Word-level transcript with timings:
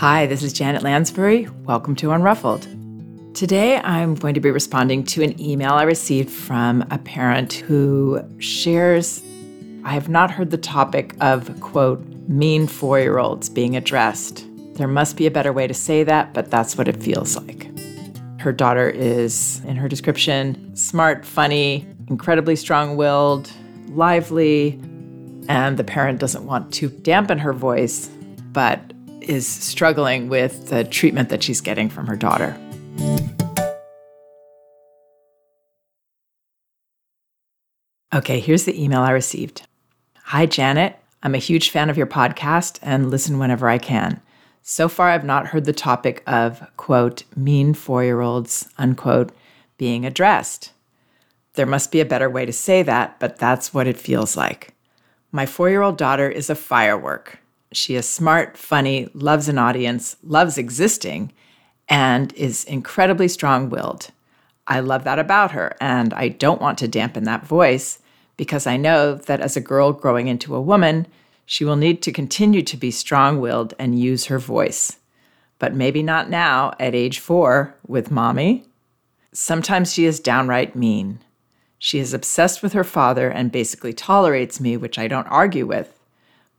Hi, 0.00 0.24
this 0.24 0.42
is 0.42 0.54
Janet 0.54 0.82
Lansbury. 0.82 1.46
Welcome 1.66 1.94
to 1.96 2.06
Unruffled. 2.06 3.34
Today, 3.34 3.76
I'm 3.76 4.14
going 4.14 4.32
to 4.32 4.40
be 4.40 4.50
responding 4.50 5.04
to 5.04 5.22
an 5.22 5.38
email 5.38 5.72
I 5.72 5.82
received 5.82 6.30
from 6.30 6.86
a 6.90 6.96
parent 6.96 7.52
who 7.52 8.22
shares 8.38 9.22
I 9.84 9.90
have 9.90 10.08
not 10.08 10.30
heard 10.30 10.52
the 10.52 10.56
topic 10.56 11.14
of, 11.20 11.60
quote, 11.60 12.02
mean 12.26 12.66
four 12.66 12.98
year 12.98 13.18
olds 13.18 13.50
being 13.50 13.76
addressed. 13.76 14.46
There 14.76 14.88
must 14.88 15.18
be 15.18 15.26
a 15.26 15.30
better 15.30 15.52
way 15.52 15.66
to 15.66 15.74
say 15.74 16.02
that, 16.02 16.32
but 16.32 16.50
that's 16.50 16.78
what 16.78 16.88
it 16.88 17.02
feels 17.02 17.36
like. 17.36 17.68
Her 18.40 18.52
daughter 18.52 18.88
is, 18.88 19.60
in 19.66 19.76
her 19.76 19.86
description, 19.86 20.74
smart, 20.74 21.26
funny, 21.26 21.86
incredibly 22.08 22.56
strong 22.56 22.96
willed, 22.96 23.52
lively, 23.88 24.80
and 25.46 25.76
the 25.76 25.84
parent 25.84 26.20
doesn't 26.20 26.46
want 26.46 26.72
to 26.72 26.88
dampen 26.88 27.36
her 27.36 27.52
voice, 27.52 28.08
but 28.52 28.94
is 29.22 29.46
struggling 29.46 30.28
with 30.28 30.68
the 30.68 30.84
treatment 30.84 31.28
that 31.28 31.42
she's 31.42 31.60
getting 31.60 31.88
from 31.88 32.06
her 32.06 32.16
daughter. 32.16 32.56
Okay, 38.12 38.40
here's 38.40 38.64
the 38.64 38.82
email 38.82 39.00
I 39.00 39.10
received. 39.10 39.66
Hi, 40.24 40.44
Janet. 40.44 40.96
I'm 41.22 41.34
a 41.34 41.38
huge 41.38 41.70
fan 41.70 41.90
of 41.90 41.96
your 41.96 42.06
podcast 42.06 42.78
and 42.82 43.10
listen 43.10 43.38
whenever 43.38 43.68
I 43.68 43.78
can. 43.78 44.20
So 44.62 44.88
far, 44.88 45.08
I've 45.08 45.24
not 45.24 45.48
heard 45.48 45.64
the 45.64 45.72
topic 45.72 46.22
of, 46.26 46.66
quote, 46.76 47.24
mean 47.36 47.72
four 47.74 48.02
year 48.04 48.20
olds, 48.20 48.68
unquote, 48.78 49.32
being 49.78 50.04
addressed. 50.04 50.72
There 51.54 51.66
must 51.66 51.92
be 51.92 52.00
a 52.00 52.04
better 52.04 52.28
way 52.28 52.46
to 52.46 52.52
say 52.52 52.82
that, 52.82 53.18
but 53.20 53.38
that's 53.38 53.72
what 53.72 53.86
it 53.86 53.96
feels 53.96 54.36
like. 54.36 54.74
My 55.32 55.46
four 55.46 55.70
year 55.70 55.82
old 55.82 55.96
daughter 55.96 56.28
is 56.28 56.50
a 56.50 56.54
firework. 56.54 57.38
She 57.72 57.94
is 57.94 58.08
smart, 58.08 58.56
funny, 58.56 59.08
loves 59.14 59.48
an 59.48 59.58
audience, 59.58 60.16
loves 60.22 60.58
existing, 60.58 61.32
and 61.88 62.32
is 62.32 62.64
incredibly 62.64 63.28
strong 63.28 63.70
willed. 63.70 64.10
I 64.66 64.80
love 64.80 65.04
that 65.04 65.18
about 65.18 65.52
her, 65.52 65.76
and 65.80 66.12
I 66.14 66.28
don't 66.28 66.60
want 66.60 66.78
to 66.78 66.88
dampen 66.88 67.24
that 67.24 67.46
voice 67.46 68.00
because 68.36 68.66
I 68.66 68.76
know 68.76 69.14
that 69.14 69.40
as 69.40 69.56
a 69.56 69.60
girl 69.60 69.92
growing 69.92 70.26
into 70.26 70.54
a 70.54 70.60
woman, 70.60 71.06
she 71.44 71.64
will 71.64 71.76
need 71.76 72.00
to 72.02 72.12
continue 72.12 72.62
to 72.62 72.76
be 72.76 72.90
strong 72.90 73.40
willed 73.40 73.74
and 73.78 73.98
use 73.98 74.26
her 74.26 74.38
voice. 74.38 74.96
But 75.58 75.74
maybe 75.74 76.02
not 76.02 76.30
now 76.30 76.72
at 76.80 76.94
age 76.94 77.18
four 77.18 77.74
with 77.86 78.10
mommy. 78.10 78.64
Sometimes 79.32 79.92
she 79.92 80.06
is 80.06 80.20
downright 80.20 80.74
mean. 80.74 81.18
She 81.78 81.98
is 81.98 82.14
obsessed 82.14 82.62
with 82.62 82.72
her 82.72 82.84
father 82.84 83.28
and 83.28 83.52
basically 83.52 83.92
tolerates 83.92 84.60
me, 84.60 84.76
which 84.76 84.98
I 84.98 85.06
don't 85.06 85.26
argue 85.26 85.66
with. 85.66 85.99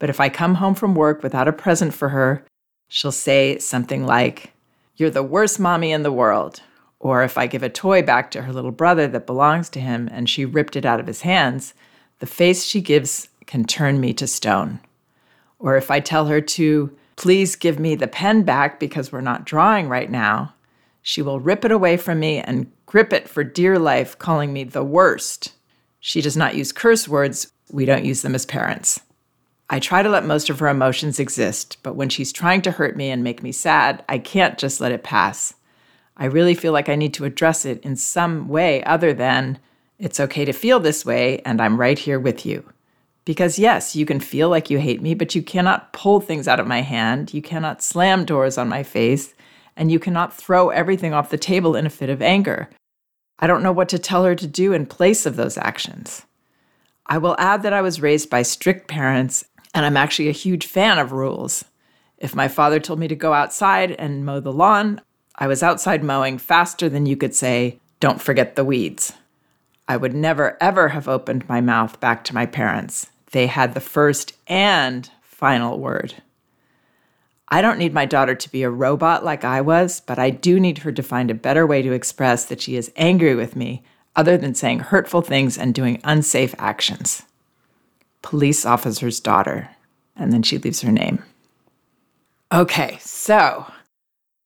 But 0.02 0.10
if 0.10 0.20
I 0.20 0.30
come 0.30 0.56
home 0.56 0.74
from 0.74 0.96
work 0.96 1.22
without 1.22 1.48
a 1.48 1.54
present 1.54 1.94
for 1.94 2.10
her, 2.10 2.44
she'll 2.88 3.12
say 3.12 3.60
something 3.60 4.04
like, 4.04 4.52
You're 4.96 5.12
the 5.12 5.22
worst 5.22 5.60
mommy 5.60 5.92
in 5.92 6.02
the 6.02 6.12
world. 6.12 6.60
Or 7.00 7.22
if 7.22 7.38
I 7.38 7.46
give 7.46 7.62
a 7.62 7.70
toy 7.70 8.02
back 8.02 8.32
to 8.32 8.42
her 8.42 8.52
little 8.52 8.72
brother 8.72 9.08
that 9.10 9.28
belongs 9.28 9.70
to 9.70 9.80
him 9.80 10.10
and 10.12 10.28
she 10.28 10.44
ripped 10.44 10.76
it 10.76 10.88
out 10.88 11.00
of 11.00 11.06
his 11.06 11.22
hands, 11.22 11.76
the 12.18 12.26
face 12.26 12.66
she 12.66 12.82
gives 12.82 13.30
can 13.46 13.64
turn 13.64 14.00
me 14.00 14.12
to 14.16 14.26
stone. 14.26 14.80
Or 15.60 15.78
if 15.78 15.92
I 15.92 16.00
tell 16.00 16.26
her 16.26 16.42
to, 16.42 16.98
Please 17.16 17.56
give 17.56 17.78
me 17.78 17.94
the 17.94 18.08
pen 18.08 18.42
back 18.42 18.80
because 18.80 19.12
we're 19.12 19.22
not 19.22 19.46
drawing 19.46 19.88
right 19.88 20.10
now, 20.10 20.56
she 21.04 21.22
will 21.22 21.40
rip 21.40 21.64
it 21.64 21.72
away 21.72 21.96
from 21.96 22.20
me 22.20 22.40
and 22.40 22.72
grip 22.88 23.14
it 23.14 23.30
for 23.30 23.44
dear 23.44 23.78
life, 23.78 24.18
calling 24.18 24.52
me 24.52 24.64
the 24.64 24.84
worst. 24.84 25.54
She 26.00 26.22
does 26.22 26.36
not 26.36 26.56
use 26.56 26.72
curse 26.72 27.08
words, 27.08 27.52
we 27.72 27.86
don't 27.86 28.04
use 28.04 28.24
them 28.24 28.34
as 28.34 28.48
parents. 28.48 29.00
I 29.74 29.80
try 29.80 30.04
to 30.04 30.10
let 30.10 30.26
most 30.26 30.50
of 30.50 30.60
her 30.60 30.68
emotions 30.68 31.18
exist, 31.18 31.78
but 31.82 31.96
when 31.96 32.10
she's 32.10 32.34
trying 32.34 32.62
to 32.64 32.72
hurt 32.72 32.98
me 32.98 33.10
and 33.10 33.24
make 33.24 33.42
me 33.42 33.54
sad, 33.54 34.04
I 34.10 34.18
can't 34.18 34.58
just 34.58 34.82
let 34.82 34.92
it 34.92 35.02
pass. 35.02 35.54
I 36.18 36.26
really 36.26 36.56
feel 36.56 36.74
like 36.74 36.90
I 36.90 36.98
need 36.98 37.14
to 37.14 37.24
address 37.24 37.64
it 37.64 37.82
in 37.82 37.96
some 37.96 38.50
way 38.50 38.84
other 38.84 39.14
than 39.14 39.60
it's 39.98 40.20
okay 40.20 40.44
to 40.44 40.52
feel 40.52 40.82
this 40.82 41.06
way 41.06 41.40
and 41.46 41.62
I'm 41.62 41.80
right 41.80 41.98
here 41.98 42.20
with 42.20 42.46
you. 42.46 42.70
Because 43.24 43.58
yes, 43.58 43.96
you 43.96 44.06
can 44.06 44.20
feel 44.20 44.50
like 44.50 44.70
you 44.70 44.78
hate 44.78 45.02
me, 45.02 45.14
but 45.14 45.36
you 45.36 45.42
cannot 45.42 45.94
pull 45.94 46.20
things 46.20 46.50
out 46.50 46.60
of 46.60 46.68
my 46.68 46.82
hand, 46.82 47.34
you 47.34 47.42
cannot 47.42 47.82
slam 47.82 48.26
doors 48.26 48.58
on 48.58 48.68
my 48.68 48.84
face, 48.84 49.34
and 49.78 49.90
you 49.90 50.00
cannot 50.00 50.36
throw 50.36 50.68
everything 50.68 51.14
off 51.14 51.30
the 51.30 51.38
table 51.38 51.78
in 51.78 51.86
a 51.86 51.90
fit 51.90 52.10
of 52.10 52.22
anger. 52.22 52.70
I 53.40 53.48
don't 53.48 53.64
know 53.64 53.72
what 53.72 53.88
to 53.90 54.00
tell 54.00 54.26
her 54.26 54.36
to 54.36 54.48
do 54.48 54.74
in 54.74 54.86
place 54.86 55.26
of 55.26 55.38
those 55.38 55.58
actions. 55.58 56.26
I 57.06 57.18
will 57.18 57.36
add 57.40 57.64
that 57.64 57.74
I 57.74 57.82
was 57.82 58.02
raised 58.02 58.30
by 58.30 58.42
strict 58.42 58.88
parents 58.88 59.44
and 59.74 59.86
I'm 59.86 59.98
actually 59.98 60.30
a 60.30 60.34
huge 60.34 60.66
fan 60.66 61.00
of 61.00 61.12
rules. 61.12 61.66
If 62.18 62.36
my 62.36 62.48
father 62.48 62.80
told 62.80 63.00
me 63.00 63.08
to 63.08 63.16
go 63.16 63.34
outside 63.34 63.92
and 63.92 64.26
mow 64.26 64.40
the 64.40 64.52
lawn, 64.52 65.02
I 65.36 65.48
was 65.48 65.64
outside 65.64 66.04
mowing 66.04 66.38
faster 66.38 66.90
than 66.90 67.06
you 67.06 67.18
could 67.18 67.34
say, 67.34 67.80
don't 68.00 68.22
forget 68.22 68.56
the 68.56 68.66
weeds. 68.66 69.14
I 69.88 69.98
would 69.98 70.14
never, 70.14 70.58
ever 70.62 70.90
have 70.90 71.08
opened 71.08 71.50
my 71.50 71.62
mouth 71.62 72.00
back 72.00 72.24
to 72.26 72.36
my 72.36 72.46
parents. 72.46 73.08
They 73.32 73.48
had 73.48 73.74
the 73.74 73.80
first 73.80 74.34
and 74.48 75.10
final 75.22 75.80
word. 75.80 76.22
I 77.48 77.62
don't 77.62 77.80
need 77.80 77.94
my 77.94 78.06
daughter 78.06 78.36
to 78.36 78.52
be 78.52 78.64
a 78.64 78.70
robot 78.70 79.26
like 79.26 79.44
I 79.44 79.62
was, 79.62 80.00
but 80.00 80.20
I 80.20 80.30
do 80.30 80.60
need 80.60 80.80
her 80.80 80.92
to 80.92 81.04
find 81.04 81.30
a 81.30 81.36
better 81.36 81.66
way 81.68 81.82
to 81.82 81.92
express 81.92 82.46
that 82.46 82.62
she 82.62 82.76
is 82.76 82.92
angry 82.96 83.36
with 83.36 83.56
me 83.56 83.84
other 84.16 84.38
than 84.38 84.56
saying 84.56 84.80
hurtful 84.80 85.22
things 85.22 85.58
and 85.58 85.74
doing 85.74 86.00
unsafe 86.04 86.56
actions 86.58 87.24
police 88.22 88.66
officer's 88.66 89.20
daughter. 89.20 89.70
And 90.16 90.32
then 90.32 90.44
she 90.44 90.58
leaves 90.58 90.82
her 90.82 90.92
name. 90.92 91.24
Okay, 92.52 92.98
so 93.00 93.66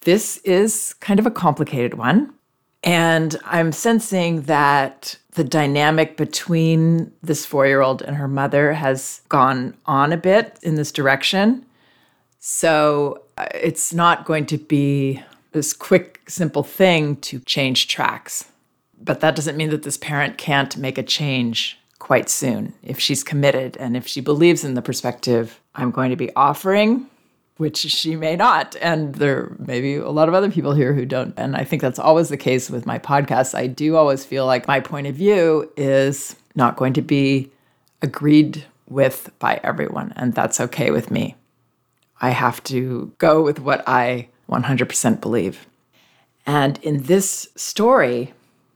this 0.02 0.38
is 0.38 0.94
kind 1.00 1.19
of 1.19 1.25
a 1.25 1.31
complicated 1.31 1.96
one. 1.96 2.34
And 2.84 3.36
I'm 3.46 3.72
sensing 3.72 4.44
that 4.44 5.18
the 5.31 5.44
dynamic 5.44 6.18
between 6.18 7.12
this 7.24 7.46
four 7.46 7.66
year 7.66 7.81
old 7.81 8.03
and 8.03 8.16
her 8.16 8.28
mother 8.28 8.74
has 8.74 9.22
gone 9.28 9.75
on 9.88 10.13
a 10.13 10.18
bit 10.18 10.59
in 10.62 10.75
this 10.75 10.92
direction. 10.92 11.66
So 12.40 13.24
uh, 13.38 13.47
it's 13.56 13.92
not 13.92 14.25
going 14.25 14.46
to 14.47 14.59
be 14.59 15.22
this 15.52 15.74
quick, 15.74 16.22
simple 16.28 16.62
thing 16.62 17.16
to 17.18 17.40
change 17.40 17.88
tracks. 17.88 18.46
But 19.02 19.19
that 19.22 19.36
doesn't 19.36 19.57
mean 19.57 19.72
that 19.72 19.84
this 19.84 19.97
parent 19.97 20.38
can't 20.38 20.78
make 20.78 21.00
a 21.00 21.03
change 21.03 21.80
quite 22.06 22.30
soon 22.30 22.72
if 22.84 23.00
she's 23.00 23.24
committed 23.24 23.76
and 23.78 23.98
if 23.98 24.06
she 24.06 24.22
believes 24.22 24.64
in 24.64 24.76
the 24.76 24.82
perspective 24.82 25.60
I'm 25.74 25.90
going 25.90 26.12
to 26.12 26.16
be 26.16 26.30
offering, 26.36 27.08
which 27.58 27.78
she 27.78 28.16
may 28.16 28.36
not. 28.36 28.76
And 28.80 29.16
there 29.16 29.56
may 29.58 29.82
be 29.82 29.96
a 29.96 30.12
lot 30.12 30.30
of 30.30 30.36
other 30.36 30.52
people 30.52 30.74
here 30.74 30.94
who 30.94 31.04
don't. 31.04 31.34
And 31.36 31.56
I 31.56 31.64
think 31.64 31.82
that's 31.82 31.98
always 31.98 32.30
the 32.30 32.38
case 32.38 32.70
with 32.70 32.86
my 32.86 33.00
podcasts. 33.00 33.56
I 33.56 33.66
do 33.66 33.96
always 33.96 34.24
feel 34.24 34.46
like 34.46 34.68
my 34.68 34.80
point 34.80 35.08
of 35.08 35.16
view 35.16 35.72
is 35.76 36.36
not 36.54 36.78
going 36.78 36.94
to 36.94 37.02
be 37.02 37.50
agreed 38.04 38.64
with 38.88 39.32
by 39.40 39.60
everyone. 39.64 40.14
And 40.16 40.34
that's 40.36 40.62
okay 40.62 40.92
with 40.92 41.10
me. 41.10 41.36
I 42.22 42.30
have 42.30 42.64
to 42.66 43.14
go 43.18 43.42
with 43.42 43.60
what 43.60 43.84
I 43.88 44.28
100% 44.48 45.22
believe. 45.22 45.66
And 46.46 46.78
in 46.84 47.04
this 47.04 47.50
story, 47.56 48.36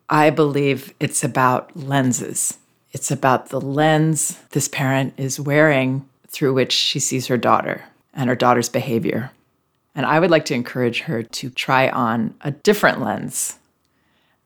I 0.10 0.32
believe 0.32 0.96
it's 1.00 1.24
about 1.24 1.78
lenses. 1.78 2.58
It's 2.92 3.12
about 3.12 3.50
the 3.50 3.62
lens 3.62 4.40
this 4.52 4.68
parent 4.68 5.14
is 5.18 5.40
wearing 5.40 6.08
through 6.28 6.54
which 6.54 6.72
she 6.72 7.00
sees 7.00 7.28
her 7.28 7.38
daughter 7.38 7.86
and 8.14 8.30
her 8.30 8.36
daughter's 8.36 8.70
behavior. 8.70 9.32
And 9.94 10.06
I 10.06 10.20
would 10.20 10.32
like 10.32 10.46
to 10.46 10.56
encourage 10.56 11.02
her 11.02 11.22
to 11.22 11.50
try 11.50 11.90
on 11.90 12.34
a 12.42 12.52
different 12.52 13.02
lens. 13.02 13.60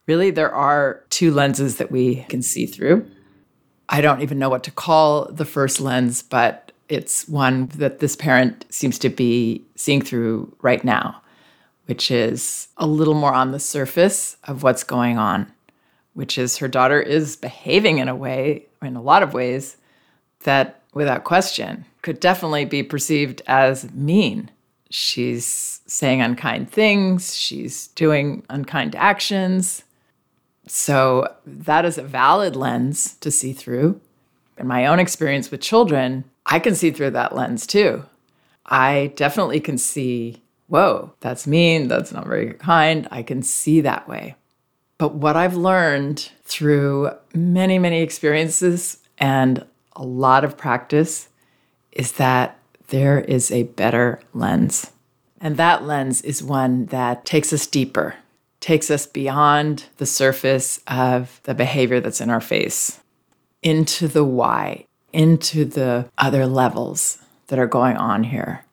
Really, 0.08 0.32
there 0.32 0.54
are 0.54 1.04
two 1.10 1.32
lenses 1.32 1.78
that 1.78 1.92
we 1.92 2.24
can 2.24 2.42
see 2.42 2.66
through. 2.66 3.10
I 3.88 4.02
don't 4.02 4.22
even 4.22 4.40
know 4.40 4.50
what 4.50 4.64
to 4.64 4.72
call 4.72 5.26
the 5.32 5.46
first 5.46 5.80
lens, 5.80 6.22
but 6.22 6.72
it's 6.90 7.28
one 7.30 7.68
that 7.68 8.00
this 8.00 8.16
parent 8.16 8.66
seems 8.70 9.00
to 9.00 9.10
be 9.10 9.64
seeing 9.76 10.02
through 10.02 10.54
right 10.62 10.84
now, 10.84 11.22
which 11.86 12.12
is 12.12 12.68
a 12.78 12.88
little 12.88 13.14
more 13.14 13.34
on 13.34 13.52
the 13.52 13.60
surface 13.60 14.36
of 14.44 14.64
what's 14.64 14.84
going 14.84 15.18
on 15.18 15.52
which 16.14 16.38
is 16.38 16.58
her 16.58 16.68
daughter 16.68 17.02
is 17.02 17.36
behaving 17.36 17.98
in 17.98 18.08
a 18.08 18.16
way, 18.16 18.66
in 18.82 18.96
a 18.96 19.02
lot 19.02 19.24
of 19.24 19.34
ways, 19.34 19.78
that 20.44 20.82
without 20.94 21.24
question 21.24 21.86
could 22.02 22.20
definitely 22.20 22.66
be 22.66 22.84
perceived 22.84 23.42
as 23.48 23.92
mean. 23.92 24.52
She's 24.90 25.82
saying 25.88 26.22
unkind 26.22 26.70
things, 26.72 27.36
she's 27.36 27.88
doing 27.88 28.44
unkind 28.50 28.96
actions. 28.96 29.84
So 30.68 31.34
that 31.46 31.84
is 31.84 31.98
a 31.98 32.04
valid 32.04 32.56
lens 32.56 33.16
to 33.16 33.32
see 33.32 33.54
through. 33.54 34.00
In 34.58 34.68
my 34.68 34.86
own 34.86 35.00
experience 35.00 35.50
with 35.50 35.62
children, 35.62 36.26
I 36.46 36.60
can 36.60 36.76
see 36.76 36.92
through 36.92 37.12
that 37.12 37.36
lens 37.36 37.66
too. 37.66 38.06
I 38.66 39.14
definitely 39.16 39.60
can 39.60 39.78
see, 39.78 40.44
whoa, 40.68 41.14
that's 41.20 41.48
mean, 41.48 41.88
that's 41.88 42.12
not 42.12 42.28
very 42.28 42.54
kind. 42.54 43.08
I 43.12 43.24
can 43.24 43.42
see 43.42 43.82
that 43.82 44.08
way. 44.08 44.36
But 45.04 45.16
what 45.16 45.36
I've 45.36 45.58
learned 45.58 46.32
through 46.46 47.12
many, 47.34 47.78
many 47.78 48.00
experiences 48.00 49.00
and 49.18 49.66
a 49.98 50.02
lot 50.02 50.46
of 50.46 50.56
practice 50.56 51.28
is 51.92 52.14
that 52.14 52.58
there 52.88 53.20
is 53.20 53.52
a 53.52 53.64
better 53.64 54.22
lens. 54.34 54.92
And 55.42 55.58
that 55.58 55.84
lens 55.84 56.22
is 56.22 56.42
one 56.42 56.86
that 56.86 57.26
takes 57.26 57.52
us 57.52 57.68
deeper, 57.68 58.16
takes 58.62 58.90
us 58.90 59.06
beyond 59.06 59.88
the 59.98 60.06
surface 60.06 60.80
of 60.88 61.42
the 61.44 61.54
behavior 61.54 62.00
that's 62.00 62.22
in 62.22 62.30
our 62.30 62.40
face, 62.40 63.02
into 63.62 64.08
the 64.08 64.24
why, 64.24 64.86
into 65.12 65.66
the 65.66 66.10
other 66.18 66.48
levels 66.48 67.18
that 67.48 67.60
are 67.60 67.68
going 67.68 67.98
on 67.98 68.24
here. 68.24 68.64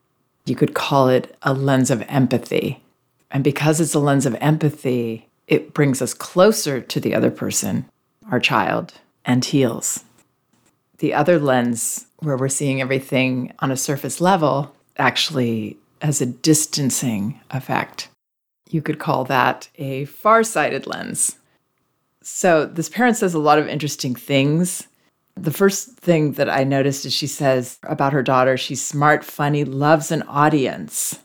You 0.46 0.54
could 0.54 0.74
call 0.74 1.08
it 1.08 1.36
a 1.42 1.52
lens 1.52 1.90
of 1.90 2.02
empathy. 2.02 2.84
And 3.32 3.42
because 3.42 3.80
it's 3.80 3.94
a 3.94 3.98
lens 3.98 4.26
of 4.26 4.36
empathy, 4.36 5.26
it 5.50 5.74
brings 5.74 6.00
us 6.00 6.14
closer 6.14 6.80
to 6.80 7.00
the 7.00 7.14
other 7.14 7.30
person, 7.30 7.84
our 8.30 8.40
child, 8.40 8.94
and 9.26 9.44
heals. 9.44 10.04
The 10.98 11.12
other 11.12 11.38
lens, 11.38 12.06
where 12.20 12.36
we're 12.36 12.48
seeing 12.48 12.80
everything 12.80 13.52
on 13.58 13.72
a 13.72 13.76
surface 13.76 14.20
level, 14.20 14.74
actually 14.96 15.76
has 16.00 16.20
a 16.20 16.26
distancing 16.26 17.40
effect. 17.50 18.08
You 18.70 18.80
could 18.80 19.00
call 19.00 19.24
that 19.24 19.68
a 19.76 20.04
far-sighted 20.04 20.86
lens. 20.86 21.36
So 22.22 22.64
this 22.64 22.88
parent 22.88 23.16
says 23.16 23.34
a 23.34 23.40
lot 23.40 23.58
of 23.58 23.66
interesting 23.66 24.14
things. 24.14 24.86
The 25.34 25.50
first 25.50 25.96
thing 25.96 26.32
that 26.32 26.48
I 26.48 26.62
noticed 26.62 27.04
is 27.06 27.12
she 27.12 27.26
says 27.26 27.78
about 27.82 28.12
her 28.12 28.22
daughter, 28.22 28.56
she's 28.56 28.82
smart, 28.82 29.24
funny, 29.24 29.64
loves 29.64 30.12
an 30.12 30.22
audience. 30.22 31.18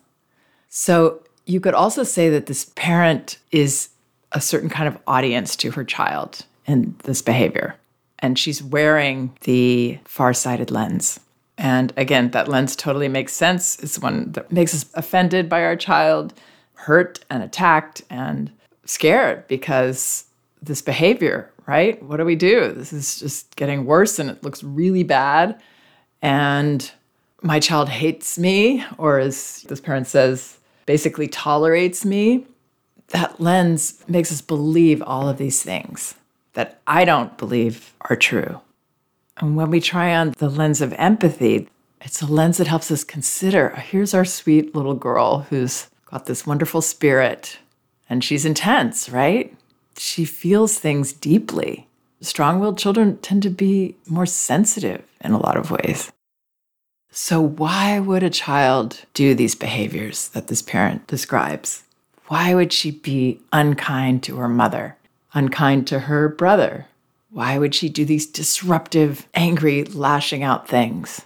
So 0.67 1.21
you 1.45 1.59
could 1.59 1.75
also 1.75 2.03
say 2.03 2.29
that 2.29 2.47
this 2.47 2.71
parent 2.75 3.37
is 3.51 3.89
a 4.35 4.41
certain 4.41 4.69
kind 4.69 4.87
of 4.87 4.97
audience 5.07 5.55
to 5.55 5.71
her 5.71 5.83
child 5.83 6.45
in 6.67 6.95
this 7.05 7.23
behavior. 7.23 7.75
And 8.19 8.37
she's 8.37 8.61
wearing 8.61 9.35
the 9.41 9.97
far-sighted 10.05 10.69
lens. 10.69 11.19
And 11.57 11.93
again, 11.95 12.31
that 12.31 12.47
lens 12.47 12.75
totally 12.75 13.07
makes 13.07 13.33
sense. 13.33 13.79
It's 13.79 13.97
one 13.97 14.33
that 14.33 14.51
makes 14.51 14.73
us 14.73 14.85
offended 14.93 15.47
by 15.47 15.63
our 15.63 15.75
child, 15.75 16.33
hurt 16.73 17.23
and 17.29 17.41
attacked 17.41 18.03
and 18.09 18.51
scared 18.83 19.47
because 19.47 20.25
this 20.61 20.81
behavior, 20.81 21.49
right? 21.65 22.01
What 22.03 22.17
do 22.17 22.25
we 22.25 22.35
do? 22.35 22.73
This 22.73 22.91
is 22.91 23.19
just 23.19 23.55
getting 23.55 23.85
worse 23.85 24.19
and 24.19 24.29
it 24.29 24.43
looks 24.43 24.63
really 24.63 25.03
bad. 25.03 25.61
And 26.21 26.91
my 27.41 27.59
child 27.59 27.87
hates 27.87 28.37
me, 28.37 28.83
or 28.97 29.19
as 29.19 29.65
this 29.69 29.79
parent 29.79 30.07
says, 30.07 30.57
basically 30.85 31.27
tolerates 31.27 32.03
me. 32.03 32.45
That 33.09 33.39
lens 33.39 34.03
makes 34.07 34.31
us 34.31 34.41
believe 34.41 35.01
all 35.01 35.29
of 35.29 35.37
these 35.37 35.61
things 35.63 36.15
that 36.53 36.79
I 36.87 37.05
don't 37.05 37.37
believe 37.37 37.93
are 38.01 38.15
true. 38.15 38.61
And 39.37 39.55
when 39.55 39.69
we 39.69 39.81
try 39.81 40.15
on 40.15 40.33
the 40.37 40.49
lens 40.49 40.81
of 40.81 40.93
empathy, 40.93 41.67
it's 42.01 42.21
a 42.21 42.25
lens 42.25 42.57
that 42.57 42.67
helps 42.67 42.91
us 42.91 43.03
consider 43.03 43.73
oh, 43.75 43.79
here's 43.79 44.13
our 44.13 44.25
sweet 44.25 44.75
little 44.75 44.95
girl 44.95 45.39
who's 45.49 45.89
got 46.05 46.25
this 46.25 46.47
wonderful 46.47 46.81
spirit 46.81 47.59
and 48.09 48.23
she's 48.23 48.45
intense, 48.45 49.09
right? 49.09 49.55
She 49.97 50.25
feels 50.25 50.77
things 50.77 51.13
deeply. 51.13 51.87
Strong 52.21 52.59
willed 52.59 52.77
children 52.77 53.17
tend 53.17 53.43
to 53.43 53.49
be 53.49 53.95
more 54.07 54.25
sensitive 54.25 55.03
in 55.21 55.31
a 55.31 55.39
lot 55.39 55.57
of 55.57 55.71
ways. 55.71 56.11
So, 57.11 57.39
why 57.39 57.99
would 57.99 58.23
a 58.23 58.29
child 58.29 59.05
do 59.13 59.33
these 59.33 59.55
behaviors 59.55 60.27
that 60.29 60.47
this 60.47 60.61
parent 60.61 61.07
describes? 61.07 61.83
Why 62.27 62.55
would 62.55 62.73
she 62.73 62.91
be 62.91 63.39
unkind 63.51 64.23
to 64.23 64.37
her 64.37 64.49
mother, 64.49 64.97
unkind 65.33 65.87
to 65.87 65.99
her 65.99 66.27
brother, 66.29 66.87
why 67.29 67.57
would 67.57 67.75
she 67.75 67.89
do 67.89 68.05
these 68.05 68.25
disruptive, 68.25 69.27
angry, 69.33 69.83
lashing 69.83 70.41
out 70.41 70.67
things? 70.67 71.21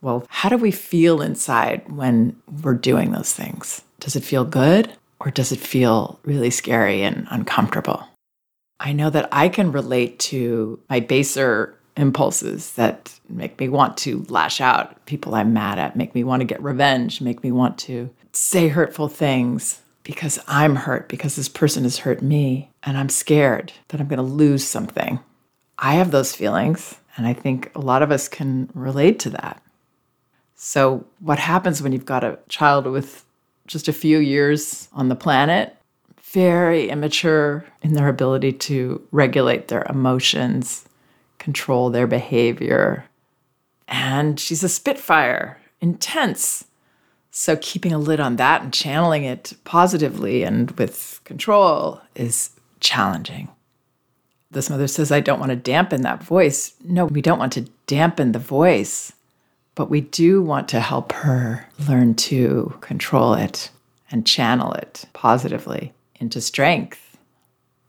Well, 0.00 0.24
how 0.28 0.48
do 0.48 0.56
we 0.56 0.70
feel 0.70 1.20
inside 1.20 1.82
when 1.90 2.36
we're 2.62 2.74
doing 2.74 3.12
those 3.12 3.32
things? 3.32 3.82
Does 4.00 4.16
it 4.16 4.24
feel 4.24 4.44
good 4.44 4.92
or 5.20 5.30
does 5.30 5.52
it 5.52 5.58
feel 5.58 6.18
really 6.24 6.50
scary 6.50 7.02
and 7.02 7.26
uncomfortable? 7.30 8.06
I 8.80 8.92
know 8.92 9.10
that 9.10 9.28
I 9.32 9.48
can 9.48 9.70
relate 9.70 10.18
to 10.20 10.80
my 10.88 11.00
baser 11.00 11.76
impulses 11.96 12.72
that 12.72 13.12
make 13.28 13.60
me 13.60 13.68
want 13.68 13.96
to 13.98 14.24
lash 14.28 14.60
out 14.60 15.04
people 15.06 15.34
I'm 15.34 15.52
mad 15.52 15.78
at, 15.78 15.94
make 15.94 16.14
me 16.14 16.24
want 16.24 16.40
to 16.40 16.46
get 16.46 16.62
revenge, 16.62 17.20
make 17.20 17.44
me 17.44 17.52
want 17.52 17.78
to 17.78 18.10
say 18.32 18.68
hurtful 18.68 19.08
things 19.08 19.82
because 20.02 20.38
I'm 20.46 20.76
hurt, 20.76 21.08
because 21.08 21.36
this 21.36 21.48
person 21.48 21.84
has 21.84 21.98
hurt 21.98 22.22
me, 22.22 22.70
and 22.82 22.96
I'm 22.96 23.08
scared 23.08 23.72
that 23.88 24.00
I'm 24.00 24.08
going 24.08 24.16
to 24.16 24.22
lose 24.22 24.64
something. 24.64 25.20
I 25.78 25.94
have 25.94 26.10
those 26.10 26.34
feelings, 26.34 26.96
and 27.16 27.26
I 27.26 27.32
think 27.32 27.70
a 27.74 27.80
lot 27.80 28.02
of 28.02 28.10
us 28.10 28.28
can 28.28 28.70
relate 28.74 29.18
to 29.20 29.30
that. 29.30 29.62
So, 30.54 31.04
what 31.18 31.38
happens 31.38 31.82
when 31.82 31.92
you've 31.92 32.06
got 32.06 32.24
a 32.24 32.38
child 32.48 32.86
with 32.86 33.24
just 33.66 33.88
a 33.88 33.92
few 33.92 34.18
years 34.18 34.88
on 34.92 35.08
the 35.08 35.16
planet, 35.16 35.76
very 36.20 36.88
immature 36.88 37.64
in 37.82 37.94
their 37.94 38.08
ability 38.08 38.52
to 38.52 39.06
regulate 39.10 39.68
their 39.68 39.84
emotions, 39.88 40.84
control 41.38 41.90
their 41.90 42.06
behavior, 42.06 43.04
and 43.88 44.40
she's 44.40 44.64
a 44.64 44.68
spitfire, 44.68 45.58
intense. 45.80 46.64
So, 47.34 47.56
keeping 47.56 47.94
a 47.94 47.98
lid 47.98 48.20
on 48.20 48.36
that 48.36 48.60
and 48.60 48.74
channeling 48.74 49.24
it 49.24 49.54
positively 49.64 50.42
and 50.42 50.70
with 50.72 51.18
control 51.24 52.02
is 52.14 52.50
challenging. 52.78 53.48
This 54.50 54.68
mother 54.68 54.86
says, 54.86 55.10
I 55.10 55.20
don't 55.20 55.40
want 55.40 55.48
to 55.48 55.56
dampen 55.56 56.02
that 56.02 56.22
voice. 56.22 56.74
No, 56.84 57.06
we 57.06 57.22
don't 57.22 57.38
want 57.38 57.54
to 57.54 57.66
dampen 57.86 58.32
the 58.32 58.38
voice, 58.38 59.14
but 59.74 59.88
we 59.88 60.02
do 60.02 60.42
want 60.42 60.68
to 60.68 60.80
help 60.80 61.12
her 61.12 61.66
learn 61.88 62.16
to 62.16 62.76
control 62.82 63.32
it 63.32 63.70
and 64.10 64.26
channel 64.26 64.74
it 64.74 65.06
positively 65.14 65.94
into 66.20 66.38
strength. 66.38 67.16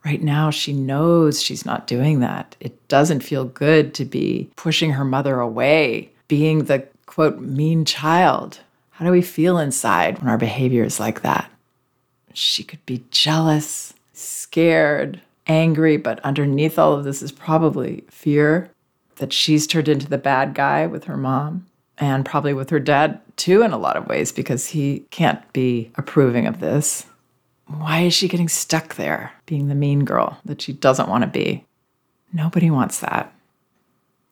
Right 0.06 0.22
now, 0.22 0.51
she 0.51 0.72
knows 0.72 1.44
she's 1.44 1.66
not 1.66 1.86
doing 1.86 2.22
that. 2.22 2.56
It 2.62 2.88
doesn't 2.88 3.25
feel 3.25 3.44
good 3.44 3.94
to 3.96 4.06
be 4.06 4.50
pushing 4.56 4.92
her 4.92 5.04
mother 5.04 5.42
away, 5.42 6.12
being 6.30 6.63
the 6.63 6.88
quote, 7.07 7.42
mean 7.42 7.84
child. 7.84 8.62
How 8.94 9.06
do 9.06 9.12
we 9.12 9.24
feel 9.24 9.57
inside 9.57 10.19
when 10.19 10.30
our 10.30 10.38
behavior 10.38 10.84
is 10.84 11.00
like 11.00 11.22
that? 11.22 11.51
She 12.34 12.63
could 12.63 12.86
be 12.86 13.04
jealous, 13.10 13.95
scared, 14.13 15.19
angry, 15.48 15.98
but 15.98 16.19
underneath 16.19 16.78
all 16.78 16.94
of 16.94 17.04
this 17.04 17.24
is 17.24 17.31
probably 17.31 18.04
fear 18.10 18.69
that 19.16 19.34
she's 19.34 19.66
turned 19.66 19.88
into 19.88 20.07
the 20.07 20.19
bad 20.19 20.54
guy 20.54 20.86
with 20.86 21.06
her 21.06 21.18
mom 21.18 21.66
and 21.98 22.24
probably 22.24 22.54
with 22.54 22.69
her 22.69 22.80
dad 22.80 23.19
too, 23.36 23.63
in 23.63 23.72
a 23.72 23.80
lot 23.80 23.98
of 23.98 24.07
ways, 24.07 24.31
because 24.31 24.68
he 24.68 25.04
can't 25.10 25.51
be 25.53 25.91
approving 25.96 26.46
of 26.46 26.60
this. 26.60 27.08
Why 27.65 28.01
is 28.01 28.13
she 28.13 28.27
getting 28.27 28.50
stuck 28.50 28.94
there, 28.94 29.32
being 29.48 29.70
the 29.70 29.75
mean 29.75 30.06
girl 30.06 30.38
that 30.46 30.62
she 30.62 30.72
doesn't 30.72 31.10
want 31.10 31.24
to 31.24 31.27
be? 31.27 31.65
Nobody 32.32 32.70
wants 32.70 33.00
that. 33.00 33.34